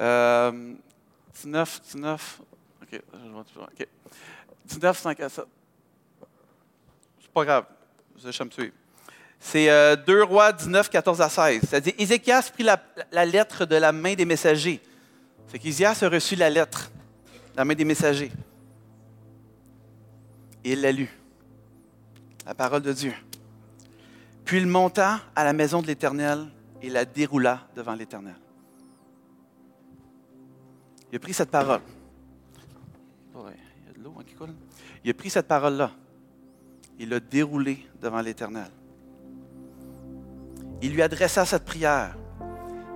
Euh, 0.00 0.74
19, 1.34 1.80
19. 1.82 2.40
OK, 2.82 3.00
je 3.12 3.30
vois 3.30 3.44
toujours. 3.44 3.62
OK. 3.64 3.86
19, 4.66 4.98
5 4.98 5.20
à 5.20 5.28
7. 5.28 5.44
C'est 7.20 7.30
pas 7.30 7.44
grave. 7.44 7.64
Allez 8.22 8.44
me 8.44 8.48
tuer. 8.48 8.72
C'est 9.38 9.68
euh, 9.68 9.94
2 9.94 10.22
Rois 10.24 10.52
19, 10.52 10.88
14 10.88 11.20
à 11.20 11.28
16. 11.28 11.62
Ça 11.68 11.80
dit 11.80 11.94
Ézéchias 11.98 12.50
prit 12.52 12.62
la, 12.62 12.82
la 13.12 13.24
lettre 13.24 13.66
de 13.66 13.76
la 13.76 13.92
main 13.92 14.14
des 14.14 14.24
messagers. 14.24 14.80
C'est 15.48 15.58
qu'Ézéchias 15.58 15.98
a 16.02 16.08
reçu 16.08 16.34
la 16.34 16.50
lettre 16.50 16.90
de 17.52 17.58
la 17.58 17.64
main 17.64 17.74
des 17.74 17.84
messagers. 17.84 18.32
Et 20.64 20.72
il 20.72 20.80
l'a 20.80 20.92
lu. 20.92 21.08
La 22.46 22.54
parole 22.54 22.82
de 22.82 22.92
Dieu. 22.92 23.12
Puis 24.44 24.58
il 24.58 24.66
monta 24.66 25.20
à 25.34 25.44
la 25.44 25.52
maison 25.52 25.80
de 25.80 25.86
l'Éternel 25.86 26.46
et 26.82 26.90
la 26.90 27.04
déroula 27.04 27.66
devant 27.74 27.94
l'Éternel. 27.94 28.36
Il 31.12 31.16
a 31.16 31.18
pris 31.18 31.32
cette 31.32 31.50
parole. 31.50 31.80
Hein. 33.34 33.52
Il 35.04 35.10
a 35.10 35.14
pris 35.14 35.30
cette 35.30 35.46
parole-là. 35.46 35.90
Il 36.98 37.08
l'a 37.08 37.20
déroulée 37.20 37.86
devant 38.00 38.20
l'Éternel. 38.20 38.70
Il 40.82 40.92
lui 40.92 41.02
adressa 41.02 41.44
cette 41.44 41.64
prière. 41.64 42.16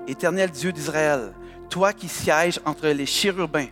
Éternel 0.06 0.50
Dieu 0.50 0.72
d'Israël, 0.72 1.32
toi 1.68 1.92
qui 1.92 2.08
sièges 2.08 2.60
entre 2.64 2.88
les 2.88 3.06
chérubins, 3.06 3.68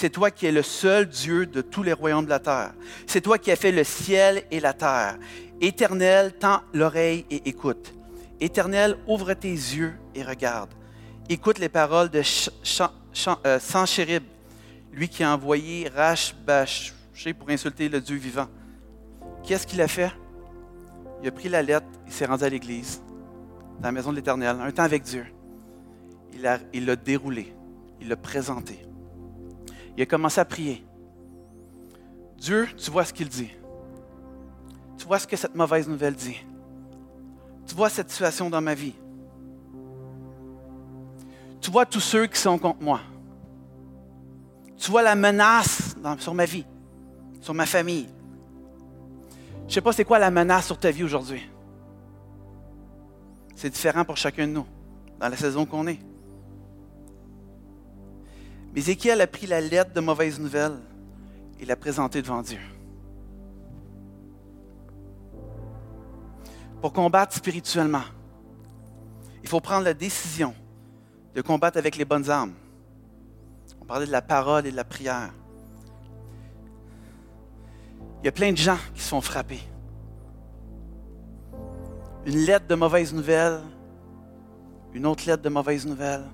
c'est 0.00 0.08
toi 0.08 0.30
qui 0.30 0.46
es 0.46 0.52
le 0.52 0.62
seul 0.62 1.06
Dieu 1.06 1.44
de 1.44 1.60
tous 1.60 1.82
les 1.82 1.92
royaumes 1.92 2.24
de 2.24 2.30
la 2.30 2.38
terre. 2.38 2.72
C'est 3.06 3.20
toi 3.20 3.36
qui 3.36 3.50
as 3.50 3.56
fait 3.56 3.70
le 3.70 3.84
ciel 3.84 4.44
et 4.50 4.58
la 4.58 4.72
terre. 4.72 5.18
Éternel, 5.60 6.32
tends 6.32 6.62
l'oreille 6.72 7.26
et 7.30 7.46
écoute. 7.46 7.92
Éternel, 8.40 8.96
ouvre 9.06 9.34
tes 9.34 9.52
yeux 9.52 9.92
et 10.14 10.22
regarde. 10.22 10.70
Écoute 11.28 11.58
les 11.58 11.68
paroles 11.68 12.08
de 12.08 12.22
euh, 13.44 14.20
lui 14.90 15.08
qui 15.10 15.22
a 15.22 15.34
envoyé 15.34 15.86
Rashbaché 15.94 17.34
pour 17.38 17.50
insulter 17.50 17.90
le 17.90 18.00
Dieu 18.00 18.16
vivant. 18.16 18.48
Qu'est-ce 19.46 19.66
qu'il 19.66 19.82
a 19.82 19.88
fait? 19.88 20.12
Il 21.20 21.28
a 21.28 21.30
pris 21.30 21.50
la 21.50 21.60
lettre, 21.60 21.86
il 22.06 22.12
s'est 22.12 22.24
rendu 22.24 22.44
à 22.44 22.48
l'église, 22.48 23.02
dans 23.80 23.88
la 23.88 23.92
maison 23.92 24.12
de 24.12 24.16
l'Éternel, 24.16 24.56
un 24.62 24.70
temps 24.70 24.82
avec 24.82 25.02
Dieu. 25.02 25.26
Il 26.32 26.86
l'a 26.86 26.96
déroulé, 26.96 27.54
il 28.00 28.08
l'a 28.08 28.16
présenté. 28.16 28.89
Il 29.96 30.02
a 30.02 30.06
commencé 30.06 30.40
à 30.40 30.44
prier. 30.44 30.84
Dieu, 32.38 32.68
tu 32.76 32.90
vois 32.90 33.04
ce 33.04 33.12
qu'il 33.12 33.28
dit. 33.28 33.50
Tu 34.96 35.06
vois 35.06 35.18
ce 35.18 35.26
que 35.26 35.36
cette 35.36 35.54
mauvaise 35.54 35.88
nouvelle 35.88 36.14
dit. 36.14 36.38
Tu 37.66 37.74
vois 37.74 37.88
cette 37.88 38.10
situation 38.10 38.50
dans 38.50 38.60
ma 38.60 38.74
vie. 38.74 38.94
Tu 41.60 41.70
vois 41.70 41.86
tous 41.86 42.00
ceux 42.00 42.26
qui 42.26 42.38
sont 42.38 42.58
contre 42.58 42.82
moi. 42.82 43.00
Tu 44.76 44.90
vois 44.90 45.02
la 45.02 45.14
menace 45.14 45.94
sur 46.18 46.34
ma 46.34 46.46
vie, 46.46 46.64
sur 47.40 47.52
ma 47.52 47.66
famille. 47.66 48.08
Je 49.62 49.66
ne 49.66 49.70
sais 49.70 49.80
pas 49.82 49.92
c'est 49.92 50.04
quoi 50.04 50.18
la 50.18 50.30
menace 50.30 50.66
sur 50.66 50.78
ta 50.78 50.90
vie 50.90 51.04
aujourd'hui. 51.04 51.42
C'est 53.54 53.70
différent 53.70 54.04
pour 54.06 54.16
chacun 54.16 54.48
de 54.48 54.52
nous, 54.52 54.66
dans 55.18 55.28
la 55.28 55.36
saison 55.36 55.66
qu'on 55.66 55.86
est. 55.86 56.00
Mais 58.72 58.80
Ézéchiel 58.80 59.20
a 59.20 59.26
pris 59.26 59.46
la 59.46 59.60
lettre 59.60 59.92
de 59.92 60.00
mauvaise 60.00 60.38
nouvelle 60.38 60.78
et 61.58 61.64
l'a 61.64 61.76
présentée 61.76 62.22
devant 62.22 62.42
Dieu. 62.42 62.60
Pour 66.80 66.92
combattre 66.92 67.34
spirituellement, 67.34 68.04
il 69.42 69.48
faut 69.48 69.60
prendre 69.60 69.84
la 69.84 69.94
décision 69.94 70.54
de 71.34 71.42
combattre 71.42 71.78
avec 71.78 71.96
les 71.96 72.04
bonnes 72.04 72.30
armes. 72.30 72.54
On 73.80 73.84
parlait 73.84 74.06
de 74.06 74.12
la 74.12 74.22
parole 74.22 74.66
et 74.66 74.70
de 74.70 74.76
la 74.76 74.84
prière. 74.84 75.30
Il 78.22 78.26
y 78.26 78.28
a 78.28 78.32
plein 78.32 78.52
de 78.52 78.56
gens 78.56 78.78
qui 78.94 79.02
sont 79.02 79.20
frappés. 79.20 79.62
Une 82.26 82.38
lettre 82.38 82.66
de 82.66 82.74
mauvaise 82.74 83.14
nouvelle, 83.14 83.60
une 84.92 85.06
autre 85.06 85.26
lettre 85.26 85.42
de 85.42 85.48
mauvaise 85.48 85.86
nouvelle, 85.86 86.24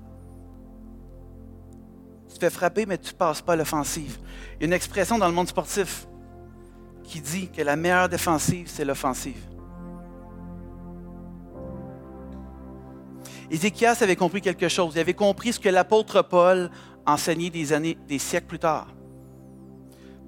tu 2.37 2.41
te 2.41 2.51
fais 2.51 2.55
frapper, 2.55 2.85
mais 2.85 2.99
tu 2.99 3.13
ne 3.13 3.17
passes 3.17 3.41
pas 3.41 3.57
l'offensive. 3.57 4.19
Il 4.57 4.61
y 4.61 4.65
a 4.65 4.67
une 4.67 4.75
expression 4.75 5.17
dans 5.17 5.27
le 5.27 5.33
monde 5.33 5.49
sportif 5.49 6.07
qui 7.03 7.21
dit 7.21 7.49
que 7.49 7.63
la 7.63 7.77
meilleure 7.77 8.11
défensive, 8.11 8.69
c'est 8.69 8.85
l'offensive. 8.85 9.41
Ézéchias 13.51 13.97
avait 14.03 14.17
compris 14.17 14.43
quelque 14.43 14.69
chose. 14.69 14.93
Il 14.97 14.99
avait 14.99 15.15
compris 15.15 15.55
ce 15.55 15.61
que 15.61 15.71
l'apôtre 15.71 16.21
Paul 16.21 16.71
enseignait 17.07 17.49
des 17.49 18.19
siècles 18.19 18.47
plus 18.47 18.59
tard. 18.59 18.89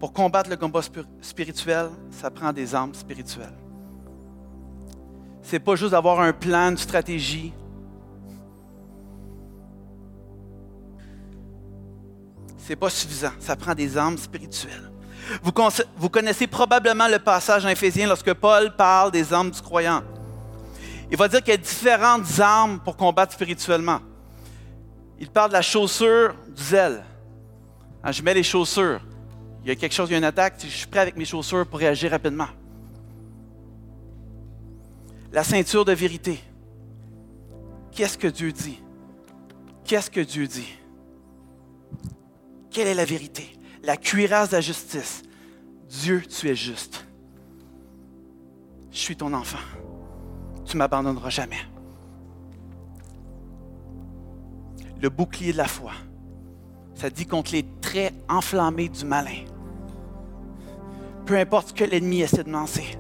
Pour 0.00 0.14
combattre 0.14 0.48
le 0.48 0.56
combat 0.56 0.80
spirituel, 1.20 1.90
ça 2.10 2.30
prend 2.30 2.54
des 2.54 2.74
armes 2.74 2.94
spirituelles. 2.94 3.58
C'est 5.42 5.60
pas 5.60 5.74
juste 5.74 5.90
d'avoir 5.90 6.20
un 6.20 6.32
plan, 6.32 6.70
une 6.70 6.78
stratégie, 6.78 7.52
n'est 12.68 12.76
pas 12.76 12.90
suffisant. 12.90 13.32
Ça 13.38 13.56
prend 13.56 13.74
des 13.74 13.96
armes 13.96 14.18
spirituelles. 14.18 14.90
Vous, 15.42 16.08
connaissez 16.08 16.46
probablement 16.46 17.06
le 17.06 17.18
passage 17.18 17.64
en 17.64 17.68
Éphésiens 17.68 18.06
lorsque 18.06 18.32
Paul 18.34 18.74
parle 18.76 19.10
des 19.10 19.32
armes 19.32 19.50
du 19.50 19.60
croyant. 19.60 20.02
Il 21.10 21.16
va 21.16 21.28
dire 21.28 21.40
qu'il 21.40 21.50
y 21.50 21.54
a 21.54 21.58
différentes 21.58 22.40
armes 22.40 22.80
pour 22.80 22.96
combattre 22.96 23.32
spirituellement. 23.32 24.00
Il 25.18 25.28
parle 25.28 25.50
de 25.50 25.54
la 25.54 25.62
chaussure 25.62 26.34
du 26.48 26.62
zèle. 26.62 27.02
Quand 28.02 28.12
je 28.12 28.22
mets 28.22 28.34
les 28.34 28.42
chaussures, 28.42 29.00
il 29.62 29.68
y 29.68 29.70
a 29.70 29.76
quelque 29.76 29.94
chose, 29.94 30.08
il 30.08 30.12
y 30.12 30.14
a 30.14 30.18
une 30.18 30.24
attaque, 30.24 30.54
je 30.60 30.66
suis 30.68 30.86
prêt 30.86 31.00
avec 31.00 31.16
mes 31.16 31.24
chaussures 31.24 31.66
pour 31.66 31.78
réagir 31.78 32.10
rapidement. 32.10 32.48
La 35.32 35.44
ceinture 35.44 35.84
de 35.84 35.92
vérité. 35.92 36.40
Qu'est-ce 37.92 38.16
que 38.16 38.28
Dieu 38.28 38.52
dit? 38.52 38.80
Qu'est-ce 39.84 40.10
que 40.10 40.20
Dieu 40.20 40.46
dit? 40.46 40.77
Quelle 42.78 42.86
est 42.86 42.94
la 42.94 43.04
vérité? 43.04 43.58
La 43.82 43.96
cuirasse 43.96 44.50
de 44.50 44.54
la 44.54 44.60
justice. 44.60 45.24
Dieu, 45.88 46.22
tu 46.22 46.48
es 46.48 46.54
juste. 46.54 47.08
Je 48.92 48.98
suis 48.98 49.16
ton 49.16 49.32
enfant. 49.32 49.58
Tu 50.64 50.76
ne 50.76 50.78
m'abandonneras 50.78 51.30
jamais. 51.30 51.58
Le 55.02 55.08
bouclier 55.08 55.50
de 55.50 55.56
la 55.56 55.66
foi. 55.66 55.90
Ça 56.94 57.10
dit 57.10 57.26
contre 57.26 57.50
les 57.50 57.66
traits 57.80 58.14
enflammés 58.28 58.88
du 58.88 59.04
malin. 59.04 59.42
Peu 61.26 61.36
importe 61.36 61.70
ce 61.70 61.74
que 61.74 61.82
l'ennemi 61.82 62.20
essaie 62.20 62.44
de 62.44 62.52
lancer. 62.52 62.96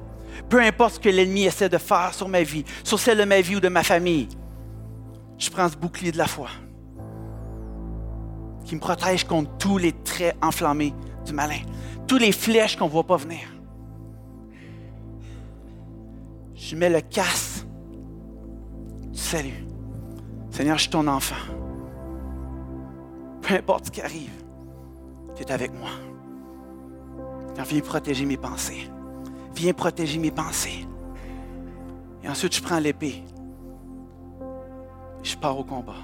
Peu 0.48 0.60
importe 0.60 0.94
ce 0.94 0.98
que 0.98 1.08
l'ennemi 1.08 1.44
essaie 1.44 1.68
de 1.68 1.78
faire 1.78 2.14
sur 2.14 2.26
ma 2.26 2.42
vie, 2.42 2.64
sur 2.82 2.98
celle 2.98 3.18
de 3.18 3.24
ma 3.24 3.40
vie 3.40 3.54
ou 3.54 3.60
de 3.60 3.68
ma 3.68 3.84
famille. 3.84 4.26
Je 5.38 5.48
prends 5.50 5.68
ce 5.68 5.76
bouclier 5.76 6.10
de 6.10 6.18
la 6.18 6.26
foi 6.26 6.48
qui 8.68 8.74
me 8.74 8.80
protège 8.80 9.24
contre 9.24 9.50
tous 9.56 9.78
les 9.78 9.92
traits 9.92 10.36
enflammés 10.42 10.92
du 11.24 11.32
malin, 11.32 11.60
tous 12.06 12.18
les 12.18 12.32
flèches 12.32 12.76
qu'on 12.76 12.84
ne 12.84 12.90
voit 12.90 13.06
pas 13.06 13.16
venir. 13.16 13.40
Je 16.54 16.76
mets 16.76 16.90
le 16.90 17.00
casse 17.00 17.64
salut. 19.14 19.64
Seigneur, 20.50 20.76
je 20.76 20.82
suis 20.82 20.90
ton 20.90 21.06
enfant. 21.06 21.34
Peu 23.40 23.54
importe 23.54 23.86
ce 23.86 23.90
qui 23.90 24.02
arrive, 24.02 24.44
tu 25.34 25.44
es 25.44 25.50
avec 25.50 25.72
moi. 25.72 25.88
viens 27.64 27.80
protéger 27.80 28.26
mes 28.26 28.36
pensées. 28.36 28.90
Viens 29.54 29.72
protéger 29.72 30.18
mes 30.18 30.30
pensées. 30.30 30.86
Et 32.22 32.28
ensuite, 32.28 32.54
je 32.54 32.62
prends 32.62 32.80
l'épée. 32.80 33.24
Je 35.22 35.36
pars 35.36 35.58
au 35.58 35.64
combat. 35.64 35.94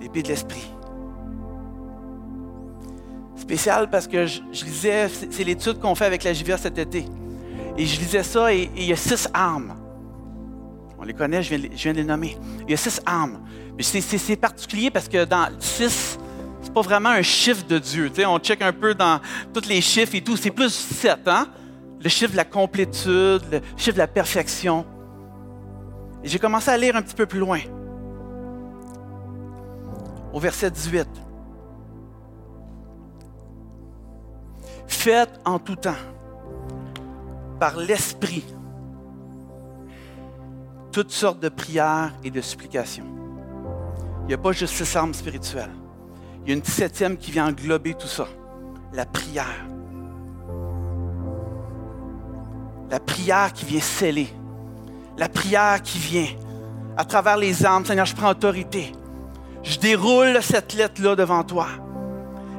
L'épée 0.00 0.22
de 0.22 0.28
l'esprit 0.28 0.68
spécial 3.38 3.88
parce 3.90 4.06
que 4.06 4.26
je, 4.26 4.40
lisais, 4.64 5.08
c'est 5.30 5.44
l'étude 5.44 5.78
qu'on 5.78 5.94
fait 5.94 6.04
avec 6.04 6.24
la 6.24 6.32
JVA 6.32 6.56
cet 6.58 6.78
été. 6.78 7.06
Et 7.76 7.86
je 7.86 8.00
lisais 8.00 8.22
ça 8.22 8.52
et, 8.52 8.70
il 8.76 8.84
y 8.84 8.92
a 8.92 8.96
six 8.96 9.28
armes. 9.32 9.74
On 10.98 11.04
les 11.04 11.14
connaît, 11.14 11.42
je 11.42 11.54
viens, 11.54 11.92
de 11.92 11.98
les 11.98 12.04
nommer. 12.04 12.36
Il 12.66 12.70
y 12.70 12.74
a 12.74 12.76
six 12.76 13.00
armes. 13.06 13.40
Mais 13.76 13.82
c'est 13.82 14.36
particulier 14.36 14.90
parce 14.90 15.08
que 15.08 15.24
dans 15.24 15.48
six, 15.60 16.18
c'est 16.60 16.72
pas 16.72 16.82
vraiment 16.82 17.10
un 17.10 17.22
chiffre 17.22 17.64
de 17.66 17.78
Dieu. 17.78 18.10
on 18.26 18.38
check 18.38 18.62
un 18.62 18.72
peu 18.72 18.94
dans 18.94 19.20
tous 19.54 19.68
les 19.68 19.80
chiffres 19.80 20.16
et 20.16 20.20
tout. 20.20 20.36
C'est 20.36 20.50
plus 20.50 20.70
sept, 20.70 21.26
hein? 21.26 21.46
Le 22.02 22.08
chiffre 22.08 22.32
de 22.32 22.36
la 22.36 22.44
complétude, 22.44 23.42
le 23.50 23.60
chiffre 23.76 23.94
de 23.94 23.98
la 23.98 24.08
perfection. 24.08 24.84
Et 26.22 26.28
j'ai 26.28 26.38
commencé 26.38 26.70
à 26.70 26.76
lire 26.76 26.96
un 26.96 27.02
petit 27.02 27.14
peu 27.14 27.26
plus 27.26 27.38
loin. 27.38 27.60
Au 30.32 30.40
verset 30.40 30.70
18. 30.70 31.27
Faites 34.88 35.38
en 35.44 35.58
tout 35.58 35.76
temps, 35.76 35.92
par 37.60 37.76
l'Esprit, 37.76 38.44
toutes 40.90 41.10
sortes 41.10 41.40
de 41.40 41.48
prières 41.48 42.12
et 42.24 42.30
de 42.30 42.40
supplications. 42.40 43.06
il 44.22 44.28
n'y 44.28 44.34
a 44.34 44.38
pas 44.38 44.52
juste 44.52 44.74
six 44.74 44.96
armes 44.96 45.14
spirituelles. 45.14 45.70
Il 46.42 46.48
y 46.48 46.54
a 46.54 46.56
une 46.56 46.64
septième 46.64 47.16
qui 47.18 47.30
vient 47.30 47.48
englober 47.48 47.94
tout 47.94 48.08
ça. 48.08 48.26
La 48.94 49.04
prière. 49.04 49.66
La 52.90 52.98
prière 52.98 53.52
qui 53.52 53.66
vient 53.66 53.80
sceller. 53.80 54.28
La 55.18 55.28
prière 55.28 55.82
qui 55.82 55.98
vient 55.98 56.28
à 56.96 57.04
travers 57.04 57.36
les 57.36 57.64
armes. 57.66 57.84
Seigneur, 57.84 58.06
je 58.06 58.16
prends 58.16 58.30
autorité. 58.30 58.92
Je 59.62 59.78
déroule 59.78 60.38
cette 60.42 60.72
lettre-là 60.72 61.14
devant 61.14 61.44
toi. 61.44 61.66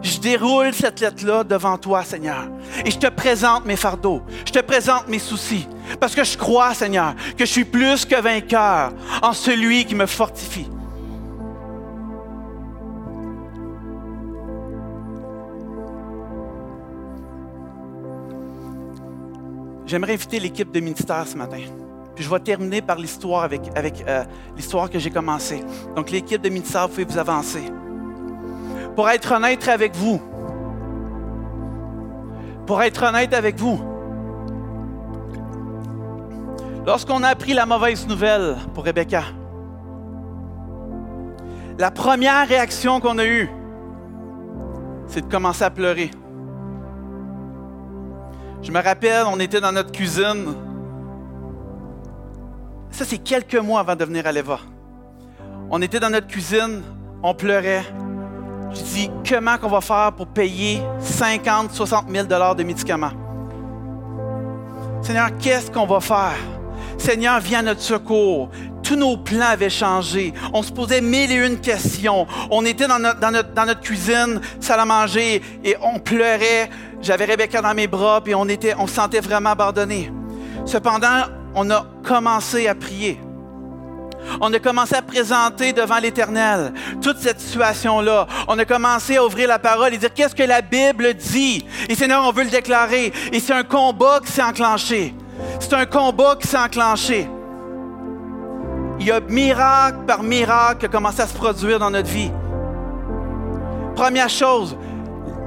Je 0.01 0.19
déroule 0.19 0.73
cette 0.73 0.99
lettre-là 1.01 1.43
devant 1.43 1.77
toi, 1.77 2.03
Seigneur. 2.03 2.47
Et 2.85 2.91
je 2.91 2.97
te 2.97 3.07
présente 3.07 3.65
mes 3.65 3.75
fardeaux. 3.75 4.21
Je 4.45 4.51
te 4.51 4.59
présente 4.59 5.07
mes 5.07 5.19
soucis. 5.19 5.67
Parce 5.99 6.15
que 6.15 6.23
je 6.23 6.37
crois, 6.37 6.73
Seigneur, 6.73 7.15
que 7.37 7.45
je 7.45 7.51
suis 7.51 7.65
plus 7.65 8.05
que 8.05 8.19
vainqueur 8.19 8.93
en 9.21 9.33
celui 9.33 9.85
qui 9.85 9.95
me 9.95 10.05
fortifie. 10.05 10.69
J'aimerais 19.85 20.13
inviter 20.13 20.39
l'équipe 20.39 20.71
de 20.71 20.79
ministère 20.79 21.27
ce 21.27 21.35
matin. 21.35 21.61
Puis 22.13 22.23
je 22.23 22.29
vais 22.29 22.39
terminer 22.39 22.81
par 22.81 22.97
l'histoire 22.97 23.43
avec, 23.43 23.61
euh, 24.07 24.23
l'histoire 24.55 24.87
que 24.87 24.99
j'ai 24.99 25.09
commencée. 25.09 25.63
Donc 25.95 26.11
l'équipe 26.11 26.41
de 26.41 26.49
ministère, 26.49 26.87
vous 26.87 26.89
pouvez 26.89 27.05
vous 27.05 27.17
avancer. 27.17 27.63
Pour 28.95 29.09
être 29.09 29.31
honnête 29.31 29.67
avec 29.67 29.95
vous, 29.95 30.21
pour 32.65 32.81
être 32.81 33.03
honnête 33.03 33.33
avec 33.33 33.57
vous, 33.57 33.79
lorsqu'on 36.85 37.23
a 37.23 37.29
appris 37.29 37.53
la 37.53 37.65
mauvaise 37.65 38.07
nouvelle 38.07 38.57
pour 38.73 38.83
Rebecca, 38.83 39.23
la 41.77 41.91
première 41.91 42.47
réaction 42.47 42.99
qu'on 42.99 43.17
a 43.19 43.25
eue, 43.25 43.49
c'est 45.07 45.21
de 45.21 45.31
commencer 45.31 45.63
à 45.63 45.69
pleurer. 45.69 46.11
Je 48.61 48.71
me 48.71 48.81
rappelle, 48.81 49.23
on 49.31 49.39
était 49.39 49.61
dans 49.61 49.71
notre 49.71 49.91
cuisine. 49.91 50.53
Ça, 52.91 53.05
c'est 53.05 53.17
quelques 53.17 53.55
mois 53.55 53.79
avant 53.79 53.95
de 53.95 54.03
venir 54.03 54.27
à 54.27 54.31
l'EVA. 54.31 54.59
On 55.71 55.81
était 55.81 55.99
dans 55.99 56.09
notre 56.09 56.27
cuisine, 56.27 56.81
on 57.23 57.33
pleurait. 57.33 57.85
Je 58.73 58.81
dis, 58.81 59.11
comment 59.27 59.57
qu'on 59.57 59.69
va 59.69 59.81
faire 59.81 60.11
pour 60.15 60.27
payer 60.27 60.81
50, 60.99 61.71
60 61.71 62.05
000 62.09 62.27
dollars 62.27 62.55
de 62.55 62.63
médicaments? 62.63 63.11
Seigneur, 65.01 65.29
qu'est-ce 65.39 65.71
qu'on 65.71 65.85
va 65.85 65.99
faire? 65.99 66.37
Seigneur, 66.97 67.39
viens 67.39 67.59
à 67.59 67.63
notre 67.63 67.81
secours. 67.81 68.49
Tous 68.83 68.95
nos 68.95 69.17
plans 69.17 69.51
avaient 69.51 69.69
changé. 69.69 70.33
On 70.53 70.61
se 70.61 70.71
posait 70.71 71.01
mille 71.01 71.31
et 71.31 71.47
une 71.47 71.59
questions. 71.59 72.27
On 72.51 72.65
était 72.65 72.87
dans 72.87 72.99
notre, 72.99 73.79
cuisine, 73.79 74.41
salle 74.59 74.79
à 74.79 74.85
manger, 74.85 75.41
et 75.63 75.75
on 75.81 75.99
pleurait. 75.99 76.69
J'avais 77.01 77.25
Rebecca 77.25 77.61
dans 77.61 77.73
mes 77.73 77.87
bras, 77.87 78.21
puis 78.21 78.35
on, 78.35 78.47
était, 78.47 78.75
on 78.77 78.87
se 78.87 78.95
sentait 78.95 79.21
vraiment 79.21 79.51
abandonné. 79.51 80.11
Cependant, 80.65 81.23
on 81.55 81.69
a 81.71 81.85
commencé 82.03 82.67
à 82.67 82.75
prier. 82.75 83.19
On 84.41 84.53
a 84.53 84.59
commencé 84.59 84.95
à 84.95 85.01
présenter 85.01 85.73
devant 85.73 85.97
l'Éternel 85.99 86.73
toute 87.01 87.17
cette 87.19 87.39
situation-là. 87.39 88.27
On 88.47 88.57
a 88.57 88.65
commencé 88.65 89.17
à 89.17 89.25
ouvrir 89.25 89.47
la 89.47 89.59
parole 89.59 89.93
et 89.93 89.97
dire 89.97 90.13
qu'est-ce 90.13 90.35
que 90.35 90.43
la 90.43 90.61
Bible 90.61 91.13
dit? 91.13 91.65
Et 91.87 91.95
Seigneur, 91.95 92.23
on 92.25 92.31
veut 92.31 92.43
le 92.43 92.49
déclarer. 92.49 93.11
Et 93.31 93.39
c'est 93.39 93.53
un 93.53 93.63
combat 93.63 94.19
qui 94.25 94.31
s'est 94.31 94.43
enclenché. 94.43 95.13
C'est 95.59 95.73
un 95.73 95.85
combat 95.85 96.35
qui 96.39 96.47
s'est 96.47 96.57
enclenché. 96.57 97.29
Il 98.99 99.05
y 99.05 99.11
a 99.11 99.19
miracle 99.21 99.99
par 100.05 100.23
miracle 100.23 100.79
qui 100.79 100.85
a 100.85 100.89
commencé 100.89 101.21
à 101.21 101.27
se 101.27 101.33
produire 101.33 101.79
dans 101.79 101.89
notre 101.89 102.09
vie. 102.09 102.31
Première 103.95 104.29
chose, 104.29 104.77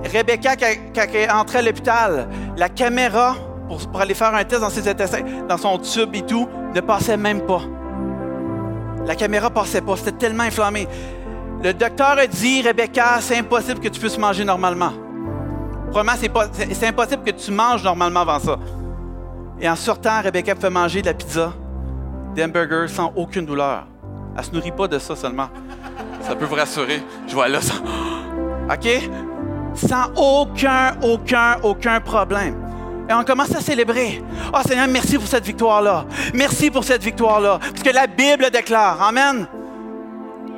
Rebecca, 0.05 0.57
quand, 0.57 0.67
elle 0.97 1.17
est 1.17 1.31
entrée 1.31 1.59
à 1.59 1.63
l'hôpital, 1.63 2.29
la 2.57 2.69
caméra 2.69 3.37
pour, 3.69 4.01
aller 4.01 4.15
faire 4.15 4.35
un 4.35 4.45
test 4.45 4.61
dans 4.61 4.71
ses 4.71 4.89
intestins, 4.89 5.23
dans 5.49 5.57
son 5.57 5.79
tube 5.79 6.15
et 6.15 6.23
tout, 6.23 6.49
ne 6.75 6.81
passait 6.81 7.17
même 7.17 7.43
pas. 7.43 7.63
La 9.07 9.15
caméra 9.15 9.51
passait 9.51 9.81
pas, 9.81 9.97
c'était 9.97 10.13
tellement 10.13 10.45
inflammé. 10.45 10.87
Le 11.63 11.73
docteur 11.73 12.19
a 12.19 12.27
dit, 12.27 12.63
Rebecca, 12.63 13.21
c'est 13.21 13.37
impossible 13.37 13.81
que 13.81 13.89
tu 13.89 14.01
puisses 14.01 14.19
manger 14.19 14.45
normalement. 14.45 14.93
Premièrement, 15.91 16.19
c'est, 16.53 16.87
impossible 16.87 17.23
que 17.23 17.31
tu 17.31 17.51
manges 17.51 17.85
normalement 17.85 18.21
avant 18.21 18.39
ça. 18.39 18.59
Et 19.61 19.69
en 19.69 19.77
sortant, 19.77 20.23
Rebecca 20.23 20.55
peut 20.55 20.71
manger 20.71 21.03
de 21.03 21.07
la 21.07 21.15
pizza, 21.15 21.53
des 22.35 22.45
hamburgers 22.45 22.89
sans 22.89 23.13
aucune 23.15 23.45
douleur. 23.45 23.87
Elle 24.35 24.41
ne 24.41 24.45
se 24.45 24.53
nourrit 24.53 24.73
pas 24.73 24.89
de 24.89 24.99
ça 24.99 25.15
seulement. 25.15 25.49
Ça 26.23 26.35
peut 26.35 26.47
vous 26.47 26.55
rassurer. 26.55 27.03
Je 27.29 27.35
vois 27.35 27.49
là 27.49 27.61
ça. 27.61 27.75
OK? 28.73 29.11
sans 29.75 30.13
aucun, 30.17 30.97
aucun, 31.03 31.57
aucun 31.63 32.01
problème. 32.01 32.62
Et 33.09 33.13
on 33.13 33.25
commence 33.25 33.55
à 33.55 33.61
célébrer. 33.61 34.23
Oh 34.53 34.59
Seigneur, 34.67 34.87
merci 34.89 35.19
pour 35.19 35.27
cette 35.27 35.45
victoire-là. 35.45 36.05
Merci 36.35 36.71
pour 36.71 36.85
cette 36.85 37.03
victoire-là. 37.03 37.59
Parce 37.59 37.83
que 37.83 37.91
la 37.91 38.07
Bible 38.07 38.51
déclare. 38.51 39.03
Amen. 39.03 39.47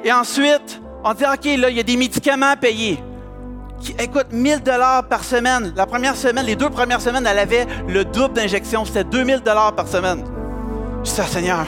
Et 0.04 0.12
ensuite, 0.12 0.80
on 1.02 1.14
dit, 1.14 1.24
OK, 1.24 1.44
là, 1.58 1.70
il 1.70 1.76
y 1.76 1.80
a 1.80 1.82
des 1.82 1.96
médicaments 1.96 2.50
à 2.50 2.56
payer. 2.56 3.02
écoute, 3.98 4.26
1000 4.30 4.62
dollars 4.62 5.04
par 5.08 5.24
semaine. 5.24 5.72
La 5.74 5.86
première 5.86 6.16
semaine, 6.16 6.44
les 6.44 6.56
deux 6.56 6.70
premières 6.70 7.00
semaines, 7.00 7.26
elle 7.26 7.38
avait 7.38 7.66
le 7.88 8.04
double 8.04 8.34
d'injection. 8.34 8.84
C'était 8.84 9.04
2000 9.04 9.40
dollars 9.40 9.74
par 9.74 9.88
semaine. 9.88 10.22
Je 11.02 11.10
dis, 11.10 11.20
ah, 11.20 11.26
Seigneur, 11.26 11.66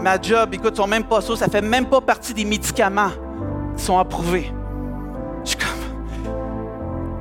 ma 0.00 0.20
job, 0.20 0.52
écoute, 0.52 0.76
sont 0.76 0.86
même 0.86 1.04
pas 1.04 1.20
ça. 1.20 1.36
Ça 1.36 1.48
fait 1.48 1.62
même 1.62 1.86
pas 1.86 2.00
partie 2.00 2.34
des 2.34 2.44
médicaments 2.44 3.10
qui 3.76 3.84
sont 3.84 3.98
approuvés. 3.98 4.52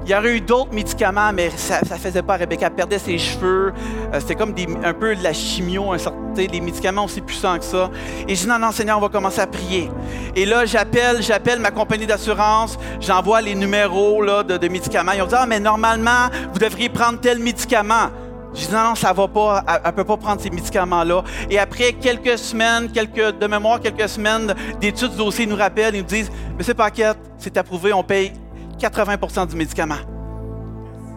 Il 0.07 0.11
y 0.11 0.15
aurait 0.15 0.37
eu 0.37 0.39
d'autres 0.39 0.73
médicaments, 0.73 1.33
mais 1.33 1.49
ça 1.57 1.81
ne 1.81 1.97
faisait 1.97 2.21
pas. 2.21 2.37
Rebecca 2.37 2.69
perdait 2.69 2.97
ses 2.97 3.17
cheveux. 3.17 3.73
Euh, 4.13 4.19
c'était 4.21 4.35
comme 4.35 4.55
un 4.85 4.93
peu 4.93 5.13
de 5.13 5.21
la 5.21 5.33
chimio, 5.33 5.93
des 6.33 6.61
médicaments 6.61 7.03
aussi 7.03 7.19
puissants 7.19 7.57
que 7.57 7.65
ça. 7.65 7.91
Et 8.25 8.33
je 8.33 8.43
dis 8.43 8.47
non, 8.47 8.57
non, 8.57 8.71
Seigneur, 8.71 8.99
on 8.99 9.01
va 9.01 9.09
commencer 9.09 9.41
à 9.41 9.47
prier. 9.47 9.91
Et 10.33 10.45
là, 10.45 10.65
j'appelle, 10.65 11.21
j'appelle 11.21 11.59
ma 11.59 11.71
compagnie 11.71 12.07
d'assurance, 12.07 12.79
j'envoie 13.01 13.41
les 13.41 13.53
numéros 13.53 14.23
de, 14.23 14.67
médicaments. 14.69 15.11
Ils 15.11 15.23
ont 15.23 15.27
dit 15.27 15.35
Ah, 15.37 15.45
mais 15.45 15.59
normalement, 15.59 16.29
vous 16.53 16.59
devriez 16.59 16.87
prendre 16.87 17.19
tel 17.19 17.39
médicament. 17.39 18.07
Je 18.53 18.65
dis 18.65 18.71
non, 18.71 18.83
non, 18.85 18.95
ça 18.95 19.11
va 19.11 19.27
pas. 19.27 19.65
Elle 19.67 19.91
ne 19.91 19.91
peut 19.91 20.05
pas 20.05 20.15
prendre 20.15 20.39
ces 20.39 20.49
médicaments-là. 20.49 21.25
Et 21.49 21.59
après 21.59 21.91
quelques 21.91 22.37
semaines, 22.37 22.89
quelques, 22.93 23.37
de 23.37 23.47
mémoire, 23.47 23.81
quelques 23.81 24.07
semaines 24.07 24.55
d'études 24.79 25.11
du 25.11 25.17
dossier, 25.17 25.43
ils 25.43 25.49
nous 25.49 25.57
rappellent, 25.57 25.95
ils 25.95 26.01
nous 26.01 26.07
disent 26.07 26.31
Monsieur 26.57 26.75
Paquette, 26.75 27.17
c'est 27.37 27.57
approuvé, 27.57 27.91
on 27.91 28.03
paye 28.03 28.31
80% 28.79 29.47
du 29.47 29.55
médicament. 29.55 29.97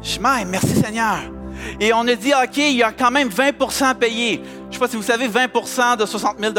Je 0.02 0.12
dis, 0.12 0.20
merci 0.46 0.74
Seigneur. 0.74 1.18
Et 1.78 1.92
on 1.92 2.06
a 2.06 2.14
dit, 2.14 2.32
OK, 2.32 2.56
il 2.56 2.76
y 2.76 2.82
a 2.82 2.92
quand 2.92 3.10
même 3.10 3.28
20 3.28 3.52
à 3.82 3.94
payer. 3.94 4.42
Je 4.62 4.68
ne 4.68 4.72
sais 4.72 4.78
pas 4.78 4.88
si 4.88 4.96
vous 4.96 5.02
savez, 5.02 5.28
20% 5.28 5.96
de 5.98 6.06
60 6.06 6.36
000 6.40 6.54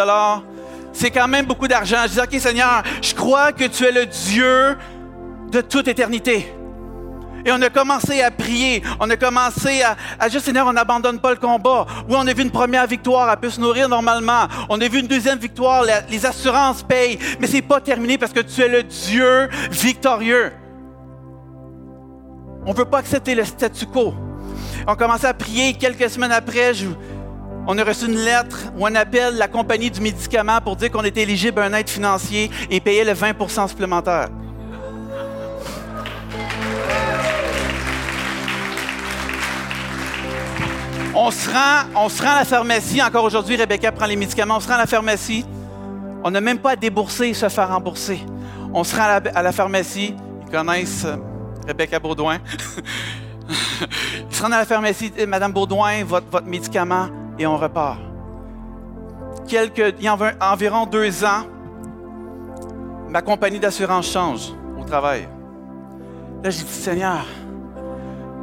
c'est 0.93 1.09
quand 1.09 1.27
même 1.27 1.45
beaucoup 1.45 1.67
d'argent. 1.67 2.03
Je 2.03 2.13
dis, 2.13 2.19
OK 2.19 2.39
Seigneur, 2.39 2.83
je 3.01 3.13
crois 3.15 3.51
que 3.51 3.63
tu 3.65 3.85
es 3.85 3.91
le 3.91 4.05
Dieu 4.05 4.77
de 5.51 5.61
toute 5.61 5.87
éternité. 5.87 6.53
Et 7.45 7.51
on 7.51 7.61
a 7.61 7.69
commencé 7.69 8.21
à 8.21 8.29
prier. 8.29 8.83
On 8.99 9.09
a 9.09 9.15
commencé 9.15 9.81
à, 9.81 9.95
à 10.19 10.29
juste, 10.29 10.45
Seigneur, 10.45 10.67
on 10.67 10.73
n'abandonne 10.73 11.19
pas 11.19 11.31
le 11.31 11.37
combat. 11.37 11.87
Oui, 12.07 12.15
on 12.17 12.27
a 12.27 12.33
vu 12.33 12.43
une 12.43 12.51
première 12.51 12.85
victoire, 12.85 13.31
elle 13.31 13.39
peut 13.39 13.49
se 13.49 13.59
nourrir 13.59 13.89
normalement. 13.89 14.47
On 14.69 14.79
a 14.79 14.87
vu 14.87 14.99
une 14.99 15.07
deuxième 15.07 15.39
victoire, 15.39 15.83
les 16.09 16.25
assurances 16.25 16.83
payent. 16.83 17.17
Mais 17.39 17.47
c'est 17.47 17.61
pas 17.61 17.81
terminé 17.81 18.17
parce 18.17 18.33
que 18.33 18.41
tu 18.41 18.61
es 18.61 18.67
le 18.67 18.83
Dieu 18.83 19.49
victorieux. 19.71 20.51
On 22.65 22.71
ne 22.71 22.77
veut 22.77 22.85
pas 22.85 22.99
accepter 22.99 23.33
le 23.33 23.43
statu 23.43 23.85
quo. 23.85 24.13
On 24.87 24.95
commençait 24.95 25.27
à 25.27 25.33
prier. 25.33 25.73
Quelques 25.73 26.09
semaines 26.09 26.31
après, 26.31 26.73
on 27.67 27.77
a 27.77 27.83
reçu 27.83 28.05
une 28.05 28.17
lettre 28.17 28.71
ou 28.77 28.85
un 28.85 28.95
appel 28.95 29.33
de 29.33 29.39
la 29.39 29.47
compagnie 29.47 29.89
du 29.89 30.01
médicament 30.01 30.59
pour 30.61 30.75
dire 30.75 30.91
qu'on 30.91 31.03
était 31.03 31.21
éligible 31.21 31.59
à 31.59 31.65
un 31.65 31.73
aide 31.73 31.89
financier 31.89 32.51
et 32.69 32.79
payer 32.79 33.03
le 33.03 33.13
20% 33.13 33.67
supplémentaire. 33.67 34.29
On 41.13 41.29
se, 41.29 41.49
rend, 41.49 41.89
on 41.95 42.09
se 42.09 42.21
rend 42.23 42.31
à 42.31 42.39
la 42.39 42.45
pharmacie. 42.45 43.01
Encore 43.01 43.25
aujourd'hui, 43.25 43.55
Rebecca 43.55 43.91
prend 43.91 44.05
les 44.05 44.15
médicaments. 44.15 44.57
On 44.57 44.59
se 44.59 44.67
rend 44.67 44.75
à 44.75 44.79
la 44.79 44.87
pharmacie. 44.87 45.45
On 46.23 46.31
n'a 46.31 46.41
même 46.41 46.59
pas 46.59 46.71
à 46.71 46.75
débourser 46.75 47.29
et 47.29 47.33
se 47.33 47.49
faire 47.49 47.69
rembourser. 47.69 48.19
On 48.73 48.83
se 48.83 48.95
rend 48.95 49.03
à 49.03 49.19
la, 49.19 49.31
à 49.35 49.41
la 49.41 49.51
pharmacie. 49.51 50.15
Ils 50.45 50.51
connaissent 50.51 51.05
euh, 51.05 51.17
Rebecca 51.67 51.99
Baudouin. 51.99 52.39
Ils 54.29 54.35
se 54.35 54.43
à 54.43 54.49
la 54.49 54.65
pharmacie, 54.65 55.11
Madame 55.27 55.51
Baudouin, 55.51 56.03
votre, 56.03 56.43
médicament, 56.43 57.07
et 57.37 57.45
on 57.45 57.57
repart. 57.57 57.99
Quelques, 59.47 59.95
il 59.99 60.05
y 60.05 60.07
a 60.07 60.17
environ 60.39 60.85
deux 60.85 61.25
ans, 61.25 61.43
ma 63.09 63.21
compagnie 63.21 63.59
d'assurance 63.59 64.11
change 64.11 64.53
au 64.79 64.83
travail. 64.83 65.27
Là, 66.43 66.49
j'ai 66.49 66.63
dit, 66.63 66.71
Seigneur, 66.71 67.25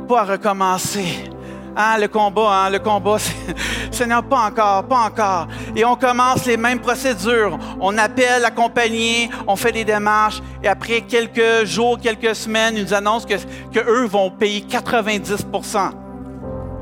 pas 0.07 0.25
recommencer. 0.25 1.31
Hein, 1.81 1.97
le 2.01 2.09
combat, 2.09 2.65
hein, 2.65 2.71
le 2.71 2.81
combat, 2.81 3.19
Seigneur, 3.93 4.25
pas 4.25 4.49
encore, 4.49 4.83
pas 4.89 5.07
encore. 5.07 5.47
Et 5.77 5.85
on 5.85 5.95
commence 5.95 6.45
les 6.45 6.57
mêmes 6.57 6.81
procédures. 6.81 7.57
On 7.81 7.97
appelle 7.97 8.43
la 8.43 8.51
compagnie, 8.51 9.31
on 9.47 9.55
fait 9.55 9.71
des 9.71 9.85
démarches, 9.85 10.43
et 10.61 10.67
après 10.67 11.03
quelques 11.03 11.65
jours, 11.67 11.97
quelques 12.01 12.35
semaines, 12.35 12.75
ils 12.77 12.83
nous 12.83 12.95
annoncent 12.95 13.29
que, 13.29 13.37
que 13.73 13.79
eux 13.79 14.07
vont 14.07 14.29
payer 14.29 14.67
90% 14.69 15.91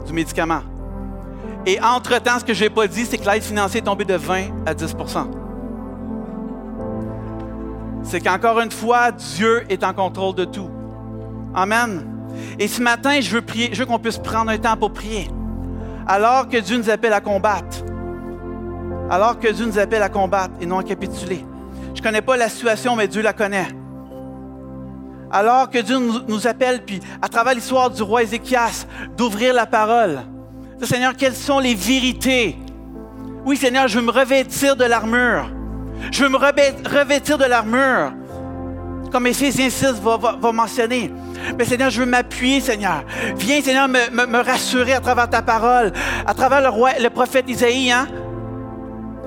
du 0.06 0.12
médicament. 0.14 0.62
Et 1.66 1.78
entre-temps, 1.78 2.38
ce 2.38 2.44
que 2.44 2.54
je 2.54 2.64
n'ai 2.64 2.70
pas 2.70 2.87
dit, 2.87 3.04
c'est 3.04 3.18
que 3.18 3.28
l'aide 3.28 3.42
financière 3.42 3.82
est 3.82 3.85
tombée 3.85 4.06
de 4.06 4.14
20 4.14 4.44
à 4.64 4.72
10% 4.72 5.26
C'est 8.02 8.20
qu'encore 8.20 8.61
une 8.61 8.70
fois, 8.70 9.12
Dieu 9.12 9.66
est 9.68 9.85
en 9.85 9.92
contrôle 9.92 10.37
de 10.37 10.46
tout. 10.46 10.70
Amen. 11.54 12.15
Et 12.59 12.68
ce 12.68 12.81
matin, 12.83 13.20
je 13.20 13.31
veux 13.31 13.42
prier, 13.42 13.70
je 13.72 13.81
veux 13.81 13.87
qu'on 13.87 13.99
puisse 13.99 14.18
prendre 14.18 14.51
un 14.51 14.59
temps 14.59 14.77
pour 14.77 14.92
prier. 14.92 15.29
Alors 16.07 16.49
que 16.49 16.59
Dieu 16.59 16.79
nous 16.79 16.90
appelle 16.90 17.12
à 17.12 17.20
combattre. 17.20 17.79
Alors 19.11 19.38
que 19.38 19.49
Dieu 19.49 19.66
nous 19.66 19.79
appelle 19.79 20.03
à 20.03 20.09
combattre 20.09 20.55
et 20.61 20.66
non 20.66 20.79
à 20.79 20.83
capituler. 20.83 21.44
Je 21.94 22.01
ne 22.01 22.05
connais 22.05 22.22
pas 22.22 22.37
la 22.37 22.49
situation, 22.49 22.96
mais 22.96 23.09
Dieu 23.09 23.22
la 23.22 23.33
connaît. 23.33 23.68
Alors 25.31 25.70
que 25.70 25.79
Dieu 25.79 25.99
nous 26.29 26.46
appelle, 26.46 26.83
puis 26.85 27.01
à 27.20 27.29
travers 27.29 27.55
l'histoire 27.55 27.90
du 27.90 28.03
roi 28.03 28.22
Ézéchias, 28.22 28.87
d'ouvrir 29.16 29.55
la 29.55 29.66
parole. 29.66 30.20
Seigneur, 30.83 31.14
quelles 31.16 31.35
sont 31.35 31.59
les 31.59 31.75
vérités? 31.75 32.57
Oui, 33.44 33.57
Seigneur, 33.57 33.88
je 33.88 33.99
veux 33.99 34.05
me 34.05 34.11
revêtir 34.11 34.77
de 34.77 34.85
l'armure. 34.85 35.51
Je 36.12 36.22
veux 36.22 36.29
me 36.29 36.37
revêtir 36.37 37.38
de 37.38 37.44
l'armure. 37.44 38.12
Comme 39.11 39.27
Éphésiens 39.27 39.70
6 39.70 39.94
va, 40.03 40.53
mentionner. 40.53 41.12
Mais 41.59 41.64
Seigneur, 41.64 41.90
je 41.90 42.01
veux 42.01 42.07
m'appuyer, 42.07 42.61
Seigneur. 42.61 43.05
Viens, 43.37 43.61
Seigneur, 43.62 43.88
me, 43.88 44.42
rassurer 44.42 44.94
à 44.94 45.01
travers 45.01 45.29
ta 45.29 45.42
parole, 45.42 45.92
à 46.27 46.35
travers 46.35 46.61
le, 46.61 46.68
roi, 46.68 46.90
le 47.01 47.11
prophète 47.11 47.46
Isaïe. 47.49 47.90
Hein? 47.90 48.07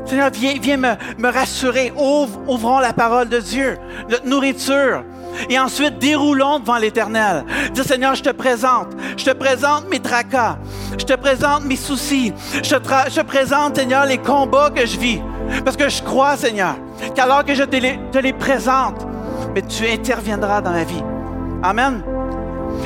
Seigneur, 0.06 0.30
viens, 0.34 0.54
viens 0.60 0.78
me, 0.78 0.94
me 1.18 1.32
rassurer. 1.32 1.94
Ouvre, 1.96 2.40
ouvrons 2.48 2.80
la 2.80 2.94
parole 2.94 3.30
de 3.30 3.40
Dieu, 3.40 3.78
notre 4.10 4.26
nourriture. 4.26 5.04
Et 5.50 5.60
ensuite, 5.60 6.00
déroulons 6.00 6.60
devant 6.60 6.78
l'Éternel. 6.78 7.46
Dis, 7.74 7.84
Seigneur, 7.84 8.16
je 8.16 8.24
te 8.24 8.32
présente. 8.32 8.88
Je 9.18 9.26
te 9.26 9.32
présente 9.32 9.88
mes 9.90 10.00
tracas. 10.00 10.58
Je 10.98 11.06
te 11.06 11.14
présente 11.14 11.66
mes 11.66 11.76
soucis. 11.76 12.34
Je 12.64 12.76
te, 12.76 13.22
présente, 13.22 13.78
Seigneur, 13.78 14.06
les 14.06 14.18
combats 14.18 14.70
que 14.70 14.86
je 14.86 14.98
vis. 14.98 15.22
Parce 15.64 15.78
que 15.78 15.90
je 15.90 16.02
crois, 16.02 16.36
Seigneur, 16.38 16.76
qu'alors 17.16 17.46
que 17.46 17.54
je 17.54 17.64
te 17.64 17.76
les, 17.76 18.00
te 18.12 18.18
les 18.18 18.34
présente, 18.34 19.06
mais 19.54 19.62
tu 19.62 19.88
interviendras 19.88 20.62
dans 20.62 20.72
ma 20.72 20.84
vie. 20.84 21.04
Amen. 21.62 22.02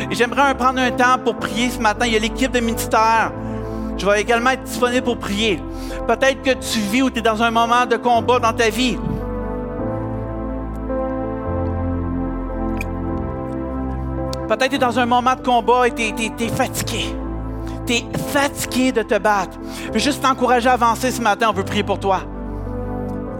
Et 0.09 0.15
j'aimerais 0.15 0.55
prendre 0.55 0.79
un 0.79 0.91
temps 0.91 1.17
pour 1.23 1.35
prier 1.35 1.69
ce 1.69 1.79
matin. 1.79 2.05
Il 2.05 2.13
y 2.13 2.15
a 2.15 2.19
l'équipe 2.19 2.51
de 2.51 2.59
ministère. 2.59 3.31
Je 3.97 4.05
vais 4.05 4.21
également 4.21 4.49
être 4.51 4.63
disponible 4.63 5.03
pour 5.03 5.17
prier. 5.17 5.61
Peut-être 6.07 6.41
que 6.41 6.51
tu 6.51 6.79
vis 6.79 7.03
ou 7.03 7.09
tu 7.09 7.19
es 7.19 7.21
dans 7.21 7.41
un 7.43 7.51
moment 7.51 7.85
de 7.85 7.97
combat 7.97 8.39
dans 8.39 8.53
ta 8.53 8.69
vie. 8.69 8.97
Peut-être 14.47 14.65
que 14.65 14.69
tu 14.69 14.75
es 14.75 14.79
dans 14.79 14.99
un 14.99 15.05
moment 15.05 15.35
de 15.35 15.41
combat 15.41 15.87
et 15.87 15.91
tu 15.91 16.03
es, 16.03 16.47
fatigué. 16.49 17.15
Tu 17.85 17.93
es 17.93 18.03
fatigué 18.31 18.91
de 18.91 19.03
te 19.03 19.17
battre. 19.19 19.57
Je 19.87 19.91
veux 19.91 19.99
juste 19.99 20.21
t'encourager 20.21 20.69
à 20.69 20.73
avancer 20.73 21.11
ce 21.11 21.21
matin. 21.21 21.47
On 21.49 21.53
veut 21.53 21.63
prier 21.63 21.83
pour 21.83 21.99
toi. 21.99 22.21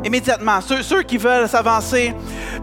Immédiatement. 0.03 0.59
Ceux, 0.61 1.03
qui 1.03 1.17
veulent 1.17 1.47
s'avancer, 1.47 2.13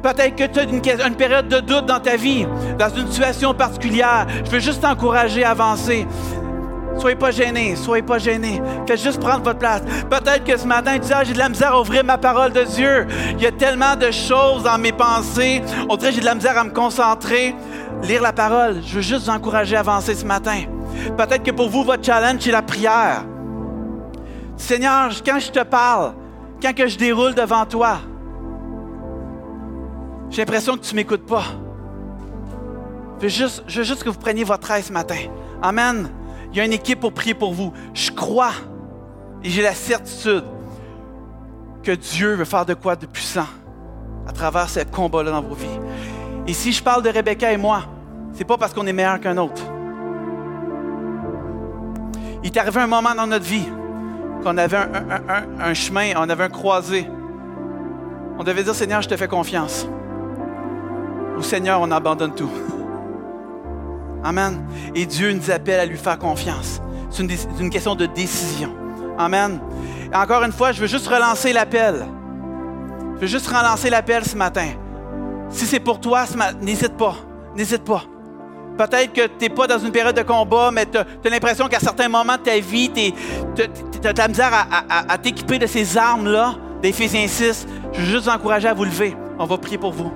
peut-être 0.03 0.37
que 0.37 0.45
tu 0.45 0.59
as 0.59 0.63
une, 0.65 0.83
une, 1.07 1.17
période 1.17 1.49
de 1.49 1.61
doute 1.61 1.87
dans 1.87 2.01
ta 2.01 2.17
vie, 2.17 2.47
dans 2.79 2.89
une 2.89 3.07
situation 3.07 3.55
particulière. 3.55 4.27
Je 4.45 4.51
veux 4.51 4.59
juste 4.59 4.83
t'encourager 4.83 5.45
à 5.45 5.51
avancer. 5.51 6.07
Soyez 6.99 7.17
pas 7.17 7.31
gênés, 7.31 7.77
soyez 7.77 8.03
pas 8.03 8.19
gênés. 8.19 8.61
Faites 8.87 9.03
juste 9.03 9.21
prendre 9.21 9.43
votre 9.43 9.59
place. 9.59 9.81
Peut-être 10.11 10.45
que 10.45 10.59
ce 10.59 10.67
matin, 10.67 10.95
tu 10.95 11.07
dis, 11.07 11.13
ah, 11.15 11.25
j'ai 11.25 11.33
de 11.33 11.39
la 11.39 11.49
misère 11.49 11.73
à 11.73 11.81
ouvrir 11.81 12.05
ma 12.05 12.19
parole 12.19 12.53
de 12.53 12.63
Dieu. 12.65 13.07
Il 13.33 13.43
y 13.43 13.47
a 13.47 13.53
tellement 13.53 13.97
de 13.97 14.11
choses 14.11 14.65
dans 14.65 14.77
mes 14.77 14.93
pensées. 14.93 15.63
On 15.89 15.97
dirait 15.97 16.13
j'ai 16.13 16.21
de 16.21 16.27
la 16.27 16.35
misère 16.35 16.59
à 16.59 16.65
me 16.65 16.71
concentrer. 16.71 17.55
Lire 18.03 18.21
la 18.21 18.35
parole, 18.35 18.83
je 18.85 18.97
veux 18.97 19.01
juste 19.01 19.25
vous 19.25 19.31
encourager 19.31 19.77
à 19.77 19.81
avancer 19.81 20.15
ce 20.15 20.27
matin. 20.27 20.63
Peut-être 21.17 21.43
que 21.43 21.51
pour 21.53 21.71
vous, 21.71 21.85
votre 21.85 22.05
challenge, 22.05 22.41
c'est 22.41 22.51
la 22.51 22.63
prière. 22.63 23.25
Seigneur, 24.57 25.11
quand 25.25 25.39
je 25.39 25.51
te 25.51 25.63
parle, 25.63 26.13
quand 26.61 26.75
que 26.75 26.87
je 26.87 26.99
déroule 26.99 27.35
devant 27.35 27.65
toi, 27.67 27.99
j'ai 30.31 30.43
l'impression 30.43 30.77
que 30.77 30.83
tu 30.83 30.95
ne 30.95 31.01
m'écoutes 31.01 31.27
pas. 31.27 31.45
Je 33.21 33.45
veux, 33.45 33.85
juste, 33.85 34.03
que 34.03 34.09
vous 34.09 34.19
preniez 34.19 34.45
votre 34.45 34.71
aide 34.71 34.85
ce 34.85 34.93
matin. 34.93 35.19
Amen. 35.63 36.09
Il 36.53 36.59
y 36.59 36.61
a 36.61 36.65
une 36.65 36.73
équipe 36.73 37.01
pour 37.01 37.13
prier 37.13 37.35
pour 37.35 37.53
vous. 37.53 37.73
Je 37.93 38.11
crois 38.11 38.53
et 39.43 39.51
j'ai 39.51 39.63
la 39.63 39.75
certitude 39.75 40.45
que 41.83 41.93
Dieu 41.93 42.35
veut 42.35 42.45
faire 42.45 42.65
de 42.65 42.75
quoi 42.75 42.97
de 42.97 43.07
puissant 43.07 43.47
à 44.27 44.33
travers 44.33 44.69
ce 44.69 44.81
combat-là 44.81 45.31
dans 45.31 45.43
vos 45.43 45.55
vies. 45.55 45.67
Et 46.47 46.53
si 46.53 46.73
je 46.73 46.83
parle 46.83 47.03
de 47.03 47.11
Rebecca 47.11 47.53
et 47.53 47.57
moi, 47.57 47.83
c'est 48.33 48.45
pas 48.45 48.57
parce 48.57 48.73
qu'on 48.73 48.87
est 48.87 48.93
meilleur 48.93 49.21
qu'un 49.21 49.37
autre. 49.37 49.63
Il 52.43 52.51
est 52.51 52.59
arrivé 52.59 52.81
un 52.81 52.87
moment 52.87 53.15
dans 53.15 53.27
notre 53.27 53.45
vie 53.45 53.69
qu'on 54.43 54.57
avait 54.57 54.79
un, 55.59 55.75
chemin, 55.75 56.13
on 56.17 56.29
avait 56.29 56.45
un 56.45 56.49
croisé. 56.49 57.09
On 58.39 58.45
devait 58.45 58.63
dire 58.63 58.75
Seigneur, 58.75 59.03
je 59.03 59.09
te 59.09 59.17
fais 59.17 59.29
confiance. 59.29 59.87
Ou 61.37 61.43
Seigneur, 61.43 61.81
on 61.81 61.91
abandonne 61.91 62.35
tout. 62.35 62.51
Amen. 64.25 64.65
Et 64.95 65.07
Dieu 65.07 65.33
nous 65.33 65.51
appelle 65.51 65.81
à 65.81 65.87
lui 65.87 65.97
faire 65.97 66.19
confiance. 66.19 66.81
C'est 67.11 67.23
une, 67.61 67.71
question 67.71 67.95
de 67.95 68.07
décision. 68.07 68.75
Amen. 69.19 69.61
Encore 70.15 70.43
une 70.45 70.53
fois, 70.53 70.73
je 70.73 70.81
veux 70.81 70.87
juste 70.87 71.09
relancer 71.09 71.53
l'appel. 71.53 72.07
Je 73.17 73.21
veux 73.23 73.27
juste 73.27 73.49
relancer 73.49 73.91
l'appel 73.91 74.25
ce 74.25 74.37
matin. 74.37 74.69
Si 75.51 75.67
c'est 75.67 75.81
pour 75.81 76.01
toi, 76.01 76.25
n'hésite 76.61 76.97
pas. 76.97 77.17
N'hésite 77.57 77.85
pas. 77.85 78.05
Peut-être 78.81 79.13
que 79.13 79.27
tu 79.27 79.43
n'es 79.43 79.51
pas 79.51 79.67
dans 79.67 79.79
une 79.79 79.93
période 79.93 80.17
de 80.17 80.23
combat, 80.23 80.71
mais 80.73 80.87
tu 80.87 80.97
as, 80.97 81.31
l'impression 81.31 81.69
qu'à 81.69 81.81
certains 81.81 82.09
moments 82.09 82.39
de 82.39 82.43
ta 82.43 82.59
vie, 82.61 82.91
tu 82.91 83.63
as 83.63 84.13
de 84.15 84.19
la 84.19 84.27
misère 84.27 84.53
à, 84.89 85.19
t'équiper 85.19 85.59
de 85.59 85.67
ces 85.67 85.99
armes-là, 85.99 86.55
d'Éphésiens 86.81 87.29
6. 87.29 87.67
Je 87.93 88.01
veux 88.01 88.07
juste 88.07 88.25
vous 88.25 88.31
encourager 88.31 88.69
à 88.69 88.73
vous 88.73 88.85
lever. 88.85 89.15
On 89.39 89.45
va 89.45 89.59
prier 89.59 89.77
pour 89.77 89.93
vous. 89.93 90.11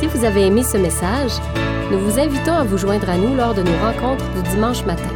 Si 0.00 0.06
vous 0.06 0.24
avez 0.24 0.46
aimé 0.46 0.64
ce 0.64 0.78
message, 0.78 1.30
nous 1.92 2.00
vous 2.00 2.18
invitons 2.18 2.54
à 2.54 2.64
vous 2.64 2.76
joindre 2.76 3.08
à 3.08 3.16
nous 3.16 3.36
lors 3.36 3.54
de 3.54 3.62
nos 3.62 3.78
rencontres 3.78 4.28
du 4.32 4.42
dimanche 4.50 4.84
matin. 4.84 5.14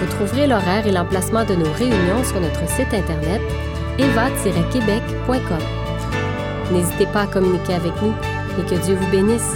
Vous 0.00 0.06
trouverez 0.14 0.46
l'horaire 0.46 0.86
et 0.86 0.92
l'emplacement 0.92 1.44
de 1.44 1.56
nos 1.56 1.72
réunions 1.72 2.22
sur 2.22 2.40
notre 2.40 2.68
site 2.68 2.94
Internet 2.94 3.40
eva-québec.com. 3.98 5.58
N'hésitez 6.70 7.06
pas 7.06 7.22
à 7.22 7.26
communiquer 7.26 7.74
avec 7.74 8.00
nous 8.00 8.14
et 8.58 8.62
que 8.62 8.74
Dieu 8.84 8.94
vous 8.94 9.10
bénisse. 9.10 9.54